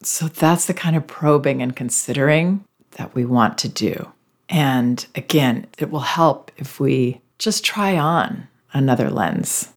So 0.04 0.28
that's 0.28 0.68
the 0.68 0.76
kind 0.76 0.96
of 0.96 1.08
probing 1.08 1.64
and 1.64 1.76
considering 1.76 2.64
that 2.92 3.16
we 3.16 3.26
want 3.26 3.58
to 3.60 3.70
do. 3.70 4.12
And 4.52 5.04
again, 5.16 5.66
it 5.80 5.90
will 5.90 6.02
help 6.02 6.52
if 6.58 6.80
we 6.80 7.22
just 7.40 7.66
try 7.66 7.98
on 7.98 8.48
another 8.74 9.10
lens 9.10 9.74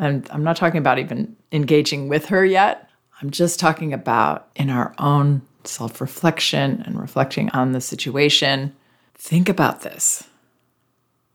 and 0.00 0.26
I'm 0.30 0.42
not 0.42 0.56
talking 0.56 0.78
about 0.78 0.98
even 0.98 1.36
engaging 1.52 2.08
with 2.08 2.26
her 2.26 2.44
yet. 2.44 2.88
I'm 3.20 3.30
just 3.30 3.60
talking 3.60 3.92
about 3.92 4.48
in 4.56 4.70
our 4.70 4.94
own 4.98 5.42
self 5.64 6.00
reflection 6.00 6.82
and 6.86 6.98
reflecting 6.98 7.50
on 7.50 7.72
the 7.72 7.82
situation. 7.82 8.74
Think 9.14 9.48
about 9.50 9.82
this. 9.82 10.24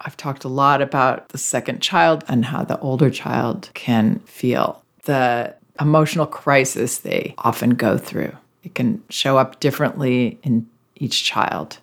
I've 0.02 0.18
talked 0.18 0.44
a 0.44 0.50
lot 0.50 0.82
about 0.82 1.30
the 1.30 1.38
second 1.38 1.82
child 1.82 2.24
and 2.28 2.46
how 2.46 2.64
the 2.64 2.80
older 2.80 3.12
child 3.12 3.70
can 3.76 4.20
feel, 4.22 4.84
the 5.04 5.56
emotional 5.80 6.26
crisis 6.26 6.98
they 6.98 7.36
often 7.38 7.72
go 7.72 7.98
through. 7.98 8.36
It 8.64 8.74
can 8.74 9.04
show 9.10 9.38
up 9.38 9.60
differently 9.60 10.40
in 10.42 10.68
each 10.96 11.24
child, 11.24 11.78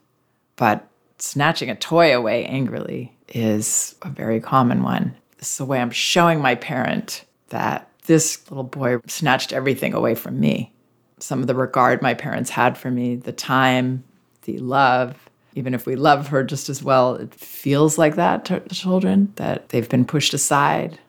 but 0.62 0.88
snatching 1.18 1.70
a 1.70 1.74
toy 1.74 2.16
away 2.16 2.44
angrily 2.44 3.12
is 3.26 3.96
a 4.02 4.08
very 4.08 4.38
common 4.38 4.84
one. 4.84 5.12
This 5.38 5.50
is 5.50 5.56
the 5.56 5.64
way 5.64 5.80
I'm 5.80 5.90
showing 5.90 6.40
my 6.40 6.54
parent 6.54 7.24
that 7.48 7.90
this 8.04 8.48
little 8.48 8.62
boy 8.62 8.98
snatched 9.08 9.52
everything 9.52 9.92
away 9.92 10.14
from 10.14 10.38
me. 10.38 10.72
Some 11.18 11.40
of 11.40 11.48
the 11.48 11.56
regard 11.56 12.00
my 12.00 12.14
parents 12.14 12.48
had 12.48 12.78
for 12.78 12.92
me, 12.92 13.16
the 13.16 13.32
time, 13.32 14.04
the 14.42 14.56
love. 14.58 15.28
Even 15.56 15.74
if 15.74 15.84
we 15.84 15.96
love 15.96 16.28
her 16.28 16.44
just 16.44 16.68
as 16.68 16.80
well, 16.80 17.16
it 17.16 17.34
feels 17.34 17.98
like 17.98 18.14
that 18.14 18.44
to 18.44 18.60
children, 18.68 19.32
that 19.34 19.70
they've 19.70 19.88
been 19.88 20.04
pushed 20.04 20.32
aside. 20.32 21.00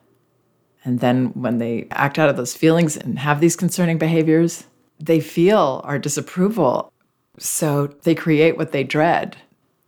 And 0.84 0.98
then 0.98 1.26
when 1.26 1.58
they 1.58 1.86
act 1.92 2.18
out 2.18 2.28
of 2.28 2.36
those 2.36 2.56
feelings 2.56 2.96
and 2.96 3.20
have 3.20 3.40
these 3.40 3.54
concerning 3.54 3.98
behaviors, 3.98 4.64
they 4.98 5.20
feel 5.20 5.80
our 5.84 6.00
disapproval. 6.00 6.92
So 7.38 7.86
they 8.02 8.16
create 8.16 8.56
what 8.56 8.72
they 8.72 8.82
dread. 8.82 9.36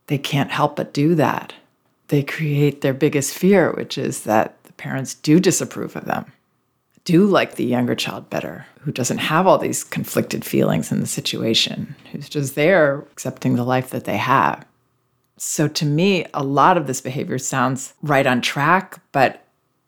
They 0.06 0.18
can't 0.18 0.50
help 0.50 0.76
but 0.76 0.94
do 0.94 1.14
that 1.16 1.54
they 2.08 2.22
create 2.22 2.80
their 2.80 2.94
biggest 2.94 3.34
fear, 3.34 3.72
which 3.72 3.98
is 3.98 4.24
that 4.24 4.62
the 4.64 4.72
parents 4.74 5.14
do 5.14 5.40
disapprove 5.40 5.96
of 5.96 6.04
them, 6.04 6.30
do 7.04 7.24
like 7.24 7.54
the 7.54 7.64
younger 7.64 7.94
child 7.94 8.30
better, 8.30 8.66
who 8.80 8.92
doesn't 8.92 9.18
have 9.18 9.46
all 9.46 9.58
these 9.58 9.84
conflicted 9.84 10.44
feelings 10.44 10.92
in 10.92 11.00
the 11.00 11.06
situation, 11.06 11.94
who's 12.12 12.28
just 12.28 12.54
there 12.54 13.00
accepting 13.12 13.56
the 13.56 13.64
life 13.64 13.90
that 13.90 14.04
they 14.04 14.16
have. 14.16 14.64
So 15.38 15.68
to 15.68 15.84
me, 15.84 16.26
a 16.32 16.42
lot 16.42 16.76
of 16.76 16.86
this 16.86 17.00
behavior 17.00 17.38
sounds 17.38 17.94
right 18.02 18.26
on 18.26 18.40
track, 18.40 19.00
but 19.12 19.42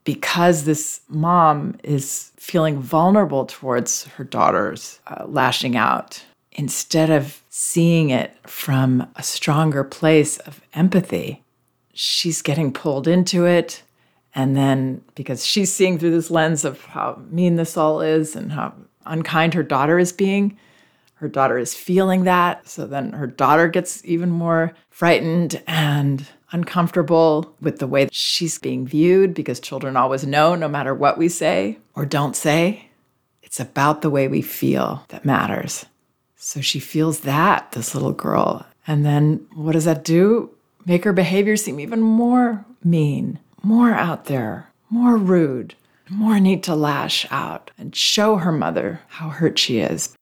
because 0.04 0.64
this 0.64 1.00
mom 1.08 1.76
is 1.84 2.32
feeling 2.36 2.80
vulnerable 2.80 3.46
towards 3.46 4.04
her 4.04 4.24
daughters 4.24 5.00
uh, 5.06 5.24
lashing 5.26 5.76
out, 5.76 6.22
instead 6.58 7.08
of 7.08 7.40
seeing 7.48 8.10
it 8.10 8.36
from 8.46 9.08
a 9.14 9.22
stronger 9.22 9.84
place 9.84 10.38
of 10.38 10.60
empathy, 10.74 11.44
she's 11.94 12.42
getting 12.42 12.72
pulled 12.72 13.06
into 13.06 13.46
it. 13.46 13.82
And 14.34 14.56
then, 14.56 15.02
because 15.14 15.46
she's 15.46 15.72
seeing 15.72 15.98
through 15.98 16.10
this 16.10 16.30
lens 16.30 16.64
of 16.64 16.84
how 16.86 17.22
mean 17.30 17.56
this 17.56 17.76
all 17.76 18.00
is 18.00 18.36
and 18.36 18.52
how 18.52 18.74
unkind 19.06 19.54
her 19.54 19.62
daughter 19.62 19.98
is 19.98 20.12
being, 20.12 20.58
her 21.14 21.28
daughter 21.28 21.58
is 21.58 21.74
feeling 21.74 22.24
that. 22.24 22.68
So 22.68 22.86
then 22.86 23.12
her 23.12 23.26
daughter 23.26 23.68
gets 23.68 24.04
even 24.04 24.30
more 24.30 24.74
frightened 24.90 25.62
and 25.66 26.26
uncomfortable 26.50 27.54
with 27.60 27.78
the 27.78 27.86
way 27.86 28.08
she's 28.10 28.58
being 28.58 28.86
viewed 28.86 29.32
because 29.32 29.60
children 29.60 29.96
always 29.96 30.26
know 30.26 30.54
no 30.54 30.68
matter 30.68 30.94
what 30.94 31.18
we 31.18 31.28
say 31.28 31.78
or 31.94 32.04
don't 32.04 32.34
say. 32.34 32.90
It's 33.42 33.60
about 33.60 34.02
the 34.02 34.10
way 34.10 34.26
we 34.28 34.42
feel 34.42 35.04
that 35.08 35.24
matters. 35.24 35.86
So 36.38 36.60
she 36.60 36.78
feels 36.78 37.20
that, 37.20 37.72
this 37.72 37.94
little 37.94 38.12
girl. 38.12 38.64
And 38.86 39.04
then 39.04 39.46
what 39.54 39.72
does 39.72 39.84
that 39.84 40.04
do? 40.04 40.50
Make 40.86 41.04
her 41.04 41.12
behavior 41.12 41.56
seem 41.56 41.78
even 41.80 42.00
more 42.00 42.64
mean, 42.82 43.38
more 43.62 43.90
out 43.90 44.26
there, 44.26 44.70
more 44.88 45.16
rude, 45.16 45.74
more 46.08 46.40
need 46.40 46.62
to 46.62 46.74
lash 46.74 47.26
out 47.30 47.70
and 47.76 47.94
show 47.94 48.36
her 48.36 48.52
mother 48.52 49.00
how 49.08 49.28
hurt 49.28 49.58
she 49.58 49.80
is. 49.80 50.14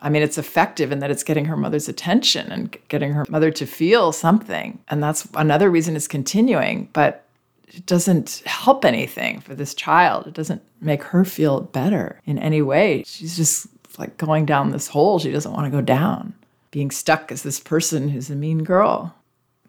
I 0.00 0.10
mean, 0.10 0.22
it's 0.22 0.38
effective 0.38 0.92
in 0.92 1.00
that 1.00 1.10
it's 1.10 1.24
getting 1.24 1.46
her 1.46 1.56
mother's 1.56 1.88
attention 1.88 2.52
and 2.52 2.76
getting 2.88 3.12
her 3.12 3.26
mother 3.28 3.50
to 3.50 3.66
feel 3.66 4.12
something. 4.12 4.78
And 4.88 5.02
that's 5.02 5.26
another 5.34 5.68
reason 5.70 5.96
it's 5.96 6.06
continuing, 6.06 6.88
but 6.92 7.24
it 7.66 7.84
doesn't 7.84 8.42
help 8.46 8.84
anything 8.84 9.40
for 9.40 9.54
this 9.54 9.74
child. 9.74 10.26
It 10.28 10.34
doesn't 10.34 10.62
make 10.80 11.02
her 11.02 11.24
feel 11.24 11.60
better 11.60 12.20
in 12.24 12.38
any 12.38 12.62
way. 12.62 13.02
She's 13.06 13.36
just 13.36 13.66
like 13.98 14.16
going 14.16 14.46
down 14.46 14.70
this 14.70 14.88
hole 14.88 15.18
she 15.18 15.30
doesn't 15.30 15.52
want 15.52 15.66
to 15.66 15.70
go 15.70 15.82
down, 15.82 16.34
being 16.70 16.90
stuck 16.90 17.32
as 17.32 17.42
this 17.42 17.60
person 17.60 18.08
who's 18.08 18.30
a 18.30 18.36
mean 18.36 18.64
girl. 18.64 19.14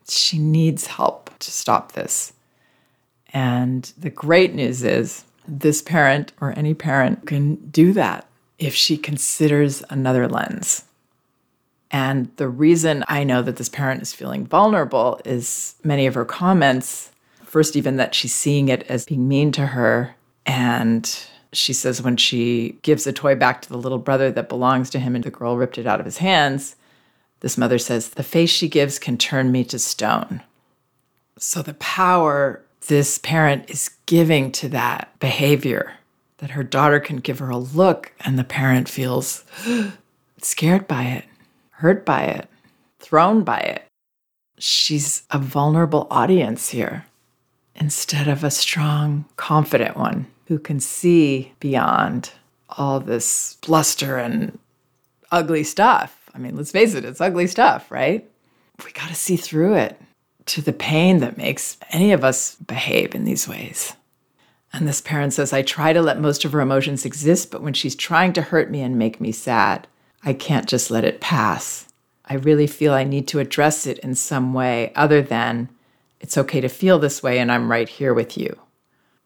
She 0.07 0.39
needs 0.39 0.87
help 0.87 1.31
to 1.39 1.51
stop 1.51 1.93
this. 1.93 2.33
And 3.31 3.91
the 3.97 4.09
great 4.09 4.53
news 4.53 4.83
is 4.83 5.23
this 5.47 5.81
parent 5.81 6.31
or 6.41 6.57
any 6.57 6.73
parent 6.73 7.25
can 7.27 7.55
do 7.69 7.93
that 7.93 8.25
if 8.57 8.75
she 8.75 8.97
considers 8.97 9.83
another 9.89 10.27
lens. 10.27 10.83
And 11.91 12.31
the 12.37 12.47
reason 12.47 13.03
I 13.07 13.23
know 13.23 13.41
that 13.41 13.55
this 13.55 13.69
parent 13.69 14.01
is 14.01 14.13
feeling 14.13 14.45
vulnerable 14.45 15.19
is 15.25 15.75
many 15.83 16.05
of 16.05 16.13
her 16.13 16.25
comments. 16.25 17.11
First, 17.43 17.75
even 17.75 17.97
that 17.97 18.13
she's 18.13 18.33
seeing 18.33 18.69
it 18.69 18.83
as 18.83 19.05
being 19.05 19.27
mean 19.27 19.51
to 19.53 19.67
her. 19.67 20.15
And 20.45 21.11
she 21.51 21.73
says 21.73 22.01
when 22.01 22.17
she 22.17 22.77
gives 22.81 23.07
a 23.07 23.13
toy 23.13 23.35
back 23.35 23.61
to 23.61 23.69
the 23.69 23.77
little 23.77 23.97
brother 23.97 24.31
that 24.31 24.49
belongs 24.49 24.89
to 24.91 24.99
him 24.99 25.15
and 25.15 25.23
the 25.23 25.31
girl 25.31 25.57
ripped 25.57 25.77
it 25.77 25.87
out 25.87 25.99
of 25.99 26.05
his 26.05 26.19
hands, 26.19 26.75
this 27.39 27.57
mother 27.57 27.79
says, 27.79 28.09
The 28.09 28.23
face 28.23 28.49
she 28.49 28.67
gives 28.67 28.99
can 28.99 29.17
turn 29.17 29.51
me 29.51 29.63
to 29.65 29.79
stone. 29.79 30.41
So 31.37 31.61
the 31.61 31.73
power 31.75 32.63
this 32.87 33.17
parent 33.17 33.69
is 33.69 33.91
giving 34.05 34.51
to 34.53 34.69
that 34.69 35.11
behavior 35.19 35.93
that 36.37 36.51
her 36.51 36.63
daughter 36.63 36.99
can 36.99 37.17
give 37.17 37.39
her 37.39 37.49
a 37.49 37.57
look 37.57 38.13
and 38.21 38.37
the 38.37 38.43
parent 38.43 38.87
feels 38.87 39.43
scared 40.41 40.87
by 40.87 41.03
it, 41.03 41.25
hurt 41.71 42.05
by 42.05 42.23
it, 42.23 42.47
thrown 42.99 43.43
by 43.43 43.59
it. 43.59 43.83
She's 44.57 45.23
a 45.31 45.39
vulnerable 45.39 46.07
audience 46.09 46.69
here 46.69 47.05
instead 47.75 48.27
of 48.27 48.43
a 48.43 48.51
strong, 48.51 49.25
confident 49.37 49.95
one 49.97 50.27
who 50.49 50.57
can 50.57 50.79
see 50.79 51.53
beyond 51.59 52.31
all 52.69 52.99
this 52.99 53.55
bluster 53.65 54.17
and 54.17 54.57
ugly 55.31 55.63
stuff. 55.63 56.27
I 56.33 56.39
mean, 56.39 56.57
let's 56.57 56.71
face 56.71 56.95
it, 56.95 57.05
it's 57.05 57.21
ugly 57.21 57.45
stuff, 57.45 57.91
right? 57.91 58.27
We 58.83 58.91
got 58.91 59.09
to 59.09 59.15
see 59.15 59.37
through 59.37 59.75
it 59.75 60.01
to 60.47 60.61
the 60.63 60.73
pain 60.73 61.19
that 61.19 61.37
makes 61.37 61.77
any 61.91 62.11
of 62.11 62.23
us 62.23 62.55
behave 62.55 63.13
in 63.13 63.25
these 63.25 63.47
ways. 63.47 63.93
And 64.73 64.87
this 64.87 65.01
parent 65.01 65.33
says, 65.33 65.53
I 65.53 65.61
try 65.61 65.93
to 65.93 66.01
let 66.01 66.19
most 66.19 66.43
of 66.43 66.51
her 66.53 66.61
emotions 66.61 67.05
exist, 67.05 67.51
but 67.51 67.61
when 67.61 67.73
she's 67.73 67.95
trying 67.95 68.33
to 68.33 68.41
hurt 68.41 68.71
me 68.71 68.81
and 68.81 68.97
make 68.97 69.21
me 69.21 69.31
sad, 69.31 69.87
I 70.23 70.33
can't 70.33 70.67
just 70.67 70.89
let 70.89 71.03
it 71.05 71.21
pass. 71.21 71.87
I 72.25 72.35
really 72.35 72.67
feel 72.67 72.93
I 72.93 73.03
need 73.03 73.27
to 73.29 73.39
address 73.39 73.85
it 73.85 73.99
in 73.99 74.15
some 74.15 74.55
way 74.55 74.93
other 74.95 75.21
than 75.21 75.69
it's 76.19 76.39
okay 76.39 76.59
to 76.59 76.69
feel 76.69 76.97
this 76.97 77.21
way 77.21 77.37
and 77.37 77.51
I'm 77.51 77.69
right 77.69 77.87
here 77.87 78.15
with 78.15 78.35
you. 78.35 78.59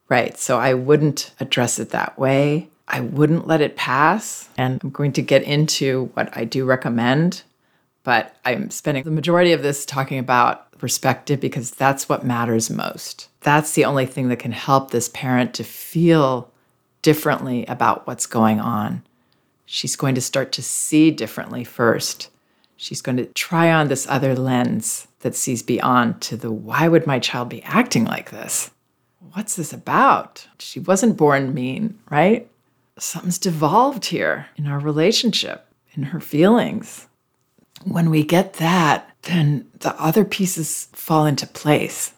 Right. 0.08 0.36
So 0.38 0.58
I 0.58 0.74
wouldn't 0.74 1.32
address 1.40 1.78
it 1.78 1.90
that 1.90 2.18
way. 2.18 2.68
I 2.86 3.00
wouldn't 3.00 3.46
let 3.46 3.60
it 3.60 3.76
pass. 3.76 4.48
And 4.58 4.80
I'm 4.82 4.90
going 4.90 5.12
to 5.12 5.22
get 5.22 5.42
into 5.42 6.10
what 6.14 6.36
I 6.36 6.44
do 6.44 6.64
recommend, 6.64 7.42
but 8.02 8.36
I'm 8.44 8.70
spending 8.70 9.04
the 9.04 9.10
majority 9.10 9.52
of 9.52 9.62
this 9.62 9.86
talking 9.86 10.18
about 10.18 10.70
perspective 10.78 11.40
because 11.40 11.70
that's 11.70 12.08
what 12.08 12.26
matters 12.26 12.68
most. 12.68 13.28
That's 13.40 13.72
the 13.72 13.86
only 13.86 14.04
thing 14.06 14.28
that 14.28 14.38
can 14.38 14.52
help 14.52 14.90
this 14.90 15.08
parent 15.08 15.54
to 15.54 15.64
feel 15.64 16.50
differently 17.00 17.64
about 17.66 18.06
what's 18.06 18.26
going 18.26 18.60
on. 18.60 19.02
She's 19.66 19.96
going 19.96 20.14
to 20.14 20.20
start 20.20 20.52
to 20.52 20.62
see 20.62 21.10
differently 21.10 21.64
first. 21.64 22.28
She's 22.76 23.00
going 23.00 23.16
to 23.16 23.26
try 23.26 23.72
on 23.72 23.88
this 23.88 24.06
other 24.08 24.34
lens 24.34 25.08
that 25.20 25.34
sees 25.34 25.62
beyond 25.62 26.20
to 26.22 26.36
the 26.36 26.50
why 26.50 26.86
would 26.88 27.06
my 27.06 27.18
child 27.18 27.48
be 27.48 27.62
acting 27.62 28.04
like 28.04 28.30
this? 28.30 28.70
What's 29.34 29.56
this 29.56 29.72
about? 29.72 30.46
She 30.60 30.78
wasn't 30.78 31.16
born 31.16 31.52
mean, 31.52 31.98
right? 32.08 32.48
Something's 32.98 33.38
devolved 33.38 34.04
here 34.06 34.46
in 34.56 34.68
our 34.68 34.78
relationship, 34.78 35.66
in 35.94 36.04
her 36.04 36.20
feelings. 36.20 37.08
When 37.82 38.10
we 38.10 38.22
get 38.22 38.54
that, 38.54 39.10
then 39.22 39.66
the 39.80 40.00
other 40.00 40.24
pieces 40.24 40.88
fall 40.92 41.26
into 41.26 41.48
place. 41.48 42.12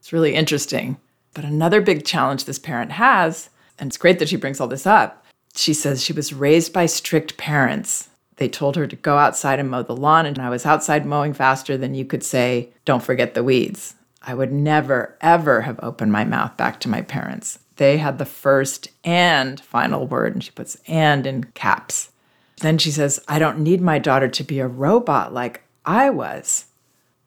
It's 0.00 0.12
really 0.12 0.34
interesting. 0.34 0.98
But 1.32 1.46
another 1.46 1.80
big 1.80 2.04
challenge 2.04 2.44
this 2.44 2.58
parent 2.58 2.92
has, 2.92 3.48
and 3.78 3.88
it's 3.88 3.96
great 3.96 4.18
that 4.18 4.28
she 4.28 4.36
brings 4.36 4.60
all 4.60 4.68
this 4.68 4.86
up, 4.86 5.24
she 5.56 5.72
says 5.72 6.04
she 6.04 6.12
was 6.12 6.34
raised 6.34 6.74
by 6.74 6.84
strict 6.84 7.38
parents. 7.38 8.10
They 8.36 8.50
told 8.50 8.76
her 8.76 8.86
to 8.86 8.96
go 8.96 9.16
outside 9.16 9.58
and 9.58 9.70
mow 9.70 9.82
the 9.82 9.96
lawn, 9.96 10.26
and 10.26 10.38
I 10.38 10.50
was 10.50 10.66
outside 10.66 11.06
mowing 11.06 11.32
faster 11.32 11.78
than 11.78 11.94
you 11.94 12.04
could 12.04 12.22
say, 12.22 12.68
Don't 12.84 13.02
forget 13.02 13.32
the 13.32 13.44
weeds. 13.44 13.94
I 14.22 14.34
would 14.34 14.52
never, 14.52 15.16
ever 15.20 15.62
have 15.62 15.80
opened 15.82 16.12
my 16.12 16.24
mouth 16.24 16.56
back 16.56 16.80
to 16.80 16.88
my 16.88 17.02
parents. 17.02 17.58
They 17.76 17.96
had 17.96 18.18
the 18.18 18.26
first 18.26 18.90
and 19.04 19.58
final 19.60 20.06
word, 20.06 20.34
and 20.34 20.44
she 20.44 20.50
puts 20.50 20.76
and 20.86 21.26
in 21.26 21.44
caps. 21.54 22.10
Then 22.58 22.76
she 22.76 22.90
says, 22.90 23.20
I 23.26 23.38
don't 23.38 23.60
need 23.60 23.80
my 23.80 23.98
daughter 23.98 24.28
to 24.28 24.44
be 24.44 24.60
a 24.60 24.68
robot 24.68 25.32
like 25.32 25.62
I 25.86 26.10
was. 26.10 26.66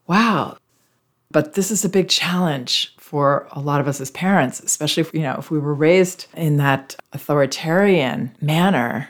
Wow. 0.05 0.57
But 1.31 1.55
this 1.55 1.71
is 1.71 1.83
a 1.83 1.89
big 1.89 2.09
challenge 2.09 2.93
for 3.00 3.47
a 3.51 3.59
lot 3.59 3.81
of 3.81 3.88
us 3.88 4.00
as 4.00 4.12
parents, 4.12 4.59
especially 4.59 5.01
if, 5.01 5.12
you 5.13 5.21
know, 5.21 5.35
if 5.39 5.50
we 5.50 5.57
were 5.57 5.73
raised 5.73 6.27
in 6.35 6.57
that 6.57 6.95
authoritarian 7.13 8.35
manner 8.39 9.09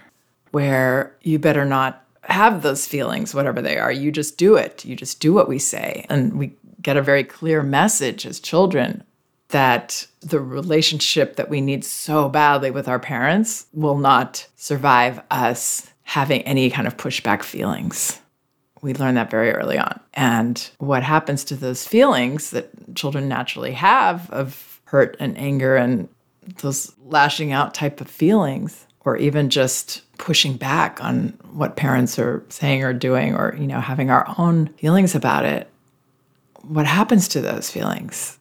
where 0.51 1.13
you 1.21 1.39
better 1.39 1.65
not 1.65 2.05
have 2.23 2.61
those 2.61 2.87
feelings, 2.87 3.35
whatever 3.35 3.61
they 3.61 3.77
are. 3.77 3.91
You 3.91 4.11
just 4.11 4.37
do 4.37 4.55
it. 4.55 4.85
You 4.85 4.95
just 4.95 5.19
do 5.19 5.33
what 5.33 5.49
we 5.49 5.59
say. 5.59 6.05
And 6.09 6.37
we 6.37 6.53
get 6.83 6.97
a 6.97 7.01
very 7.01 7.23
clear 7.23 7.63
message 7.63 8.25
as 8.25 8.39
children 8.39 9.03
that 9.49 10.05
the 10.21 10.39
relationship 10.39 11.35
that 11.35 11.49
we 11.49 11.61
need 11.61 11.85
so 11.85 12.29
badly 12.29 12.71
with 12.71 12.87
our 12.87 12.99
parents 12.99 13.67
will 13.73 13.97
not 13.97 14.47
survive 14.55 15.21
us 15.31 15.89
having 16.03 16.41
any 16.41 16.69
kind 16.69 16.87
of 16.87 16.97
pushback 16.97 17.43
feelings. 17.43 18.19
We 18.81 18.93
learn 18.93 19.15
that 19.15 19.31
very 19.31 19.51
early 19.51 19.77
on. 19.77 19.99
And 20.13 20.69
what 20.79 21.03
happens 21.03 21.43
to 21.45 21.55
those 21.55 21.87
feelings 21.87 22.49
that 22.49 22.95
children 22.95 23.29
naturally 23.29 23.71
have 23.73 24.29
of 24.31 24.81
hurt 24.85 25.15
and 25.19 25.37
anger 25.37 25.75
and 25.75 26.09
those 26.57 26.93
lashing 27.05 27.53
out 27.53 27.73
type 27.73 28.01
of 28.01 28.09
feelings, 28.09 28.85
or 29.05 29.15
even 29.17 29.49
just 29.49 30.01
pushing 30.17 30.57
back 30.57 31.01
on 31.03 31.37
what 31.53 31.77
parents 31.77 32.19
are 32.19 32.43
saying 32.49 32.83
or 32.83 32.91
doing, 32.91 33.33
or, 33.35 33.55
you 33.57 33.67
know, 33.67 33.79
having 33.79 34.09
our 34.09 34.33
own 34.37 34.67
feelings 34.73 35.15
about 35.15 35.45
it, 35.45 35.69
what 36.63 36.85
happens 36.85 37.27
to 37.29 37.41
those 37.41 37.69
feelings? 37.69 38.39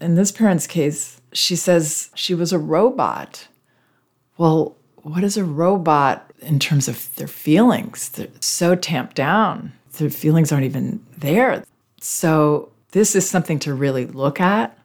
In 0.00 0.14
this 0.14 0.32
parent's 0.32 0.66
case, 0.66 1.20
she 1.32 1.56
says 1.56 2.10
she 2.14 2.34
was 2.34 2.52
a 2.52 2.58
robot. 2.58 3.48
Well, 4.36 4.76
what 4.96 5.24
is 5.24 5.36
a 5.36 5.44
robot 5.44 6.30
in 6.40 6.58
terms 6.58 6.88
of 6.88 7.14
their 7.16 7.28
feelings? 7.28 8.10
They're 8.10 8.28
so 8.40 8.74
tamped 8.74 9.16
down, 9.16 9.72
their 9.98 10.10
feelings 10.10 10.52
aren't 10.52 10.64
even 10.64 11.04
there. 11.16 11.64
So, 12.00 12.70
this 12.92 13.16
is 13.16 13.28
something 13.28 13.58
to 13.60 13.74
really 13.74 14.06
look 14.06 14.40
at 14.40 14.78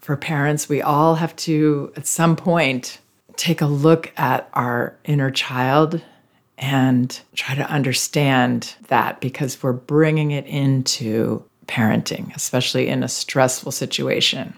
for 0.00 0.16
parents. 0.16 0.68
We 0.68 0.82
all 0.82 1.14
have 1.14 1.36
to, 1.36 1.92
at 1.96 2.06
some 2.06 2.34
point, 2.34 2.98
take 3.36 3.60
a 3.60 3.66
look 3.66 4.12
at 4.16 4.48
our 4.52 4.96
inner 5.04 5.30
child 5.30 6.02
and 6.58 7.20
try 7.34 7.54
to 7.54 7.70
understand 7.70 8.74
that 8.88 9.20
because 9.20 9.62
we're 9.62 9.72
bringing 9.72 10.32
it 10.32 10.46
into 10.46 11.44
parenting, 11.72 12.36
especially 12.36 12.88
in 12.88 13.02
a 13.02 13.08
stressful 13.08 13.72
situation. 13.72 14.52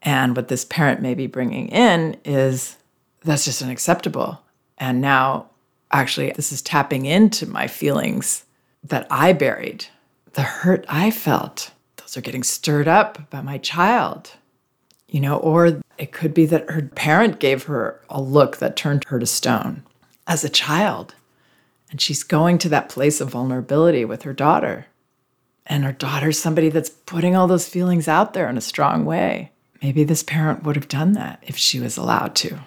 And 0.00 0.34
what 0.34 0.48
this 0.48 0.64
parent 0.64 1.02
may 1.02 1.14
be 1.14 1.26
bringing 1.26 1.68
in 1.68 2.16
is 2.24 2.78
that's 3.22 3.44
just 3.44 3.60
unacceptable. 3.60 4.40
And 4.78 5.02
now, 5.02 5.50
actually, 5.92 6.30
this 6.30 6.50
is 6.50 6.62
tapping 6.62 7.04
into 7.04 7.46
my 7.46 7.66
feelings 7.66 8.46
that 8.82 9.06
I 9.10 9.34
buried, 9.34 9.86
the 10.32 10.42
hurt 10.42 10.86
I 10.88 11.10
felt. 11.10 11.72
Those 11.96 12.16
are 12.16 12.22
getting 12.22 12.44
stirred 12.44 12.88
up 12.88 13.28
by 13.28 13.42
my 13.42 13.58
child, 13.58 14.32
you 15.06 15.20
know, 15.20 15.36
or 15.36 15.82
it 15.98 16.12
could 16.12 16.32
be 16.32 16.46
that 16.46 16.70
her 16.70 16.80
parent 16.80 17.40
gave 17.40 17.64
her 17.64 18.00
a 18.08 18.22
look 18.22 18.56
that 18.56 18.74
turned 18.74 19.04
her 19.08 19.18
to 19.18 19.26
stone 19.26 19.82
as 20.26 20.44
a 20.44 20.48
child. 20.48 21.14
And 21.90 22.00
she's 22.00 22.22
going 22.22 22.56
to 22.58 22.70
that 22.70 22.88
place 22.88 23.20
of 23.20 23.28
vulnerability 23.28 24.06
with 24.06 24.22
her 24.22 24.32
daughter. 24.32 24.86
And 25.68 25.84
her 25.84 25.92
daughter's 25.92 26.38
somebody 26.38 26.70
that's 26.70 26.90
putting 26.90 27.36
all 27.36 27.46
those 27.46 27.68
feelings 27.68 28.08
out 28.08 28.32
there 28.32 28.48
in 28.48 28.56
a 28.56 28.62
strong 28.62 29.04
way. 29.04 29.52
Maybe 29.82 30.02
this 30.02 30.22
parent 30.22 30.64
would 30.64 30.76
have 30.76 30.88
done 30.88 31.12
that 31.12 31.42
if 31.46 31.56
she 31.56 31.78
was 31.78 31.96
allowed 31.96 32.34
to, 32.36 32.58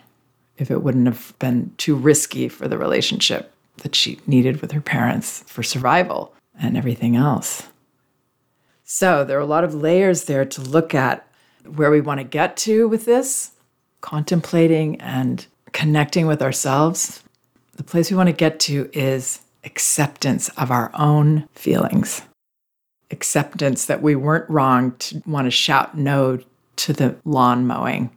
if 0.58 0.72
it 0.72 0.84
wouldn't 0.84 1.08
have 1.08 1.34
been 1.39 1.74
too 1.77 1.96
risky 1.96 2.48
for 2.48 2.67
the 2.67 2.77
relationship 2.77 3.51
that 3.77 3.96
she 3.96 4.20
needed 4.27 4.62
with 4.62 4.72
her 4.72 4.81
parents 4.81 5.43
for 5.48 5.63
survival 5.63 6.34
and 6.60 6.77
everything 6.77 7.15
else. 7.15 7.67
So 8.84 9.24
there 9.24 9.38
are 9.38 9.41
a 9.41 9.46
lot 9.46 9.63
of 9.63 9.74
layers 9.74 10.25
there 10.25 10.46
to 10.46 10.62
look 10.62 10.93
at 10.93 11.27
where 11.65 11.91
we 11.91 12.01
want 12.01 12.20
to 12.20 12.24
get 12.24 12.58
to 12.58 12.88
with 12.88 13.05
this, 13.05 13.51
contemplating 14.01 15.00
and 15.01 15.46
connecting 15.72 16.27
with 16.27 16.41
ourselves. 16.41 17.24
The 17.77 17.84
place 17.84 18.12
we 18.12 18.17
want 18.17 18.27
to 18.27 18.34
get 18.34 18.60
to 18.62 18.89
is 18.93 19.41
acceptance 19.63 20.50
of 20.50 20.72
our 20.72 20.91
own 20.93 21.48
feelings, 21.53 22.24
acceptance 23.11 23.85
that 23.85 24.01
we 24.01 24.15
weren't 24.15 24.49
wrong 24.49 24.95
to 24.97 25.21
want 25.25 25.45
to 25.45 25.51
shout 25.51 25.97
no 25.97 26.39
to 26.77 26.93
the 26.93 27.15
lawn 27.25 27.67
mowing, 27.67 28.09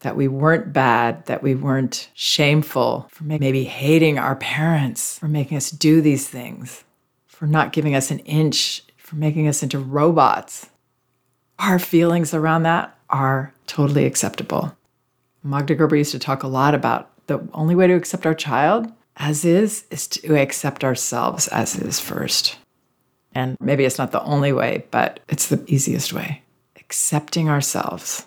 that 0.00 0.16
we 0.16 0.28
weren't 0.28 0.72
bad, 0.72 1.26
that 1.26 1.42
we 1.42 1.54
weren't 1.54 2.08
shameful 2.14 3.08
for 3.10 3.24
maybe 3.24 3.64
hating 3.64 4.18
our 4.18 4.36
parents 4.36 5.18
for 5.18 5.28
making 5.28 5.56
us 5.56 5.70
do 5.70 6.00
these 6.00 6.28
things, 6.28 6.84
for 7.26 7.46
not 7.46 7.72
giving 7.72 7.94
us 7.94 8.10
an 8.10 8.20
inch, 8.20 8.82
for 8.96 9.16
making 9.16 9.48
us 9.48 9.62
into 9.62 9.78
robots. 9.78 10.70
Our 11.58 11.78
feelings 11.78 12.32
around 12.32 12.62
that 12.62 12.96
are 13.10 13.52
totally 13.66 14.04
acceptable. 14.04 14.76
Magda 15.42 15.74
Gerber 15.74 15.96
used 15.96 16.12
to 16.12 16.18
talk 16.18 16.42
a 16.42 16.48
lot 16.48 16.74
about 16.74 17.10
the 17.26 17.46
only 17.52 17.74
way 17.74 17.86
to 17.86 17.94
accept 17.94 18.26
our 18.26 18.34
child 18.34 18.92
as 19.18 19.44
is 19.44 19.84
is 19.90 20.06
to 20.06 20.36
accept 20.36 20.84
ourselves 20.84 21.48
as 21.48 21.76
is 21.76 22.00
first. 22.00 22.56
And 23.34 23.56
maybe 23.60 23.84
it's 23.84 23.98
not 23.98 24.12
the 24.12 24.22
only 24.22 24.52
way, 24.52 24.84
but 24.90 25.20
it's 25.28 25.48
the 25.48 25.62
easiest 25.66 26.12
way 26.12 26.42
accepting 26.76 27.50
ourselves. 27.50 28.24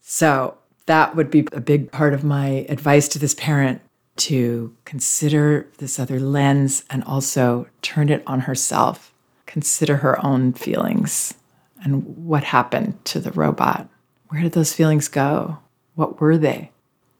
So, 0.00 0.58
that 0.86 1.14
would 1.14 1.30
be 1.30 1.46
a 1.52 1.60
big 1.60 1.92
part 1.92 2.12
of 2.12 2.24
my 2.24 2.66
advice 2.68 3.08
to 3.08 3.18
this 3.18 3.34
parent 3.34 3.80
to 4.16 4.76
consider 4.84 5.66
this 5.78 5.98
other 5.98 6.20
lens 6.20 6.84
and 6.90 7.02
also 7.04 7.66
turn 7.80 8.10
it 8.10 8.22
on 8.26 8.40
herself. 8.40 9.14
Consider 9.46 9.98
her 9.98 10.22
own 10.24 10.52
feelings 10.52 11.34
and 11.82 12.04
what 12.26 12.44
happened 12.44 13.02
to 13.06 13.20
the 13.20 13.30
robot. 13.32 13.88
Where 14.28 14.42
did 14.42 14.52
those 14.52 14.72
feelings 14.72 15.08
go? 15.08 15.58
What 15.94 16.20
were 16.20 16.36
they? 16.36 16.70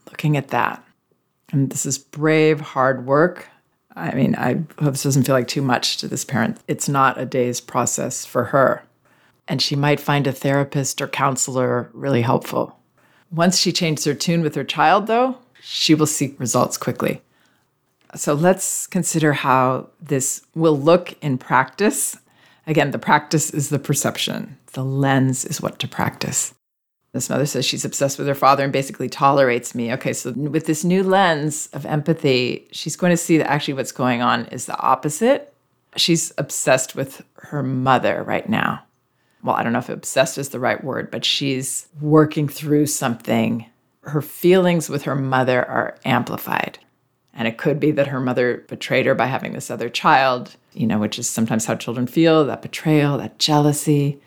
Looking 0.06 0.36
at 0.36 0.48
that. 0.48 0.84
And 1.52 1.70
this 1.70 1.86
is 1.86 1.98
brave, 1.98 2.60
hard 2.60 3.06
work. 3.06 3.48
I 3.96 4.14
mean, 4.14 4.34
I 4.34 4.54
hope 4.80 4.92
this 4.92 5.04
doesn't 5.04 5.24
feel 5.24 5.34
like 5.34 5.48
too 5.48 5.62
much 5.62 5.98
to 5.98 6.08
this 6.08 6.24
parent. 6.24 6.58
It's 6.66 6.88
not 6.88 7.20
a 7.20 7.26
day's 7.26 7.60
process 7.60 8.24
for 8.24 8.44
her 8.46 8.84
and 9.46 9.60
she 9.60 9.76
might 9.76 10.00
find 10.00 10.26
a 10.26 10.32
therapist 10.32 11.00
or 11.00 11.08
counselor 11.08 11.90
really 11.92 12.22
helpful. 12.22 12.78
Once 13.30 13.58
she 13.58 13.72
changes 13.72 14.04
her 14.04 14.14
tune 14.14 14.42
with 14.42 14.54
her 14.54 14.64
child, 14.64 15.06
though, 15.06 15.36
she 15.60 15.94
will 15.94 16.06
see 16.06 16.34
results 16.38 16.76
quickly. 16.76 17.20
So 18.14 18.34
let's 18.34 18.86
consider 18.86 19.32
how 19.32 19.88
this 20.00 20.42
will 20.54 20.78
look 20.78 21.16
in 21.22 21.36
practice. 21.36 22.16
Again, 22.66 22.92
the 22.92 22.98
practice 22.98 23.50
is 23.50 23.68
the 23.68 23.78
perception, 23.78 24.56
the 24.72 24.84
lens 24.84 25.44
is 25.44 25.60
what 25.60 25.78
to 25.80 25.88
practice. 25.88 26.54
This 27.14 27.30
mother 27.30 27.46
says 27.46 27.64
she's 27.64 27.86
obsessed 27.86 28.18
with 28.18 28.28
her 28.28 28.34
father 28.34 28.64
and 28.64 28.72
basically 28.72 29.08
tolerates 29.08 29.74
me. 29.74 29.90
Okay, 29.94 30.12
so 30.12 30.32
with 30.32 30.66
this 30.66 30.84
new 30.84 31.02
lens 31.02 31.70
of 31.72 31.86
empathy, 31.86 32.68
she's 32.70 32.96
going 32.96 33.12
to 33.12 33.16
see 33.16 33.38
that 33.38 33.50
actually 33.50 33.74
what's 33.74 33.92
going 33.92 34.20
on 34.20 34.44
is 34.46 34.66
the 34.66 34.78
opposite. 34.78 35.54
She's 35.96 36.32
obsessed 36.36 36.94
with 36.94 37.22
her 37.36 37.62
mother 37.62 38.22
right 38.22 38.46
now 38.46 38.84
well, 39.44 39.54
I 39.54 39.62
don't 39.62 39.74
know 39.74 39.78
if 39.78 39.90
obsessed 39.90 40.38
is 40.38 40.48
the 40.48 40.58
right 40.58 40.82
word, 40.82 41.10
but 41.10 41.24
she's 41.24 41.86
working 42.00 42.48
through 42.48 42.86
something. 42.86 43.66
Her 44.00 44.22
feelings 44.22 44.88
with 44.88 45.02
her 45.02 45.14
mother 45.14 45.62
are 45.68 45.98
amplified. 46.04 46.78
And 47.34 47.46
it 47.46 47.58
could 47.58 47.78
be 47.78 47.90
that 47.90 48.06
her 48.06 48.20
mother 48.20 48.64
betrayed 48.68 49.04
her 49.06 49.14
by 49.14 49.26
having 49.26 49.52
this 49.52 49.70
other 49.70 49.90
child, 49.90 50.56
you 50.72 50.86
know, 50.86 50.98
which 50.98 51.18
is 51.18 51.28
sometimes 51.28 51.66
how 51.66 51.74
children 51.74 52.06
feel 52.06 52.46
that 52.46 52.62
betrayal, 52.62 53.18
that 53.18 53.38
jealousy. 53.38 54.20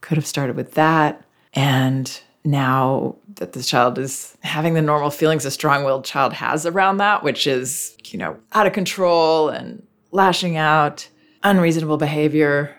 Could 0.00 0.16
have 0.16 0.26
started 0.26 0.56
with 0.56 0.72
that. 0.72 1.22
And 1.52 2.20
now 2.44 3.16
that 3.36 3.52
the 3.52 3.62
child 3.62 3.98
is 3.98 4.36
having 4.40 4.74
the 4.74 4.82
normal 4.82 5.10
feelings 5.10 5.44
a 5.44 5.50
strong 5.50 5.84
willed 5.84 6.04
child 6.04 6.32
has 6.32 6.66
around 6.66 6.96
that, 6.98 7.22
which 7.22 7.46
is, 7.46 7.96
you 8.04 8.18
know, 8.18 8.36
out 8.52 8.66
of 8.66 8.72
control 8.72 9.48
and 9.48 9.86
lashing 10.10 10.56
out, 10.56 11.08
unreasonable 11.42 11.96
behavior, 11.96 12.76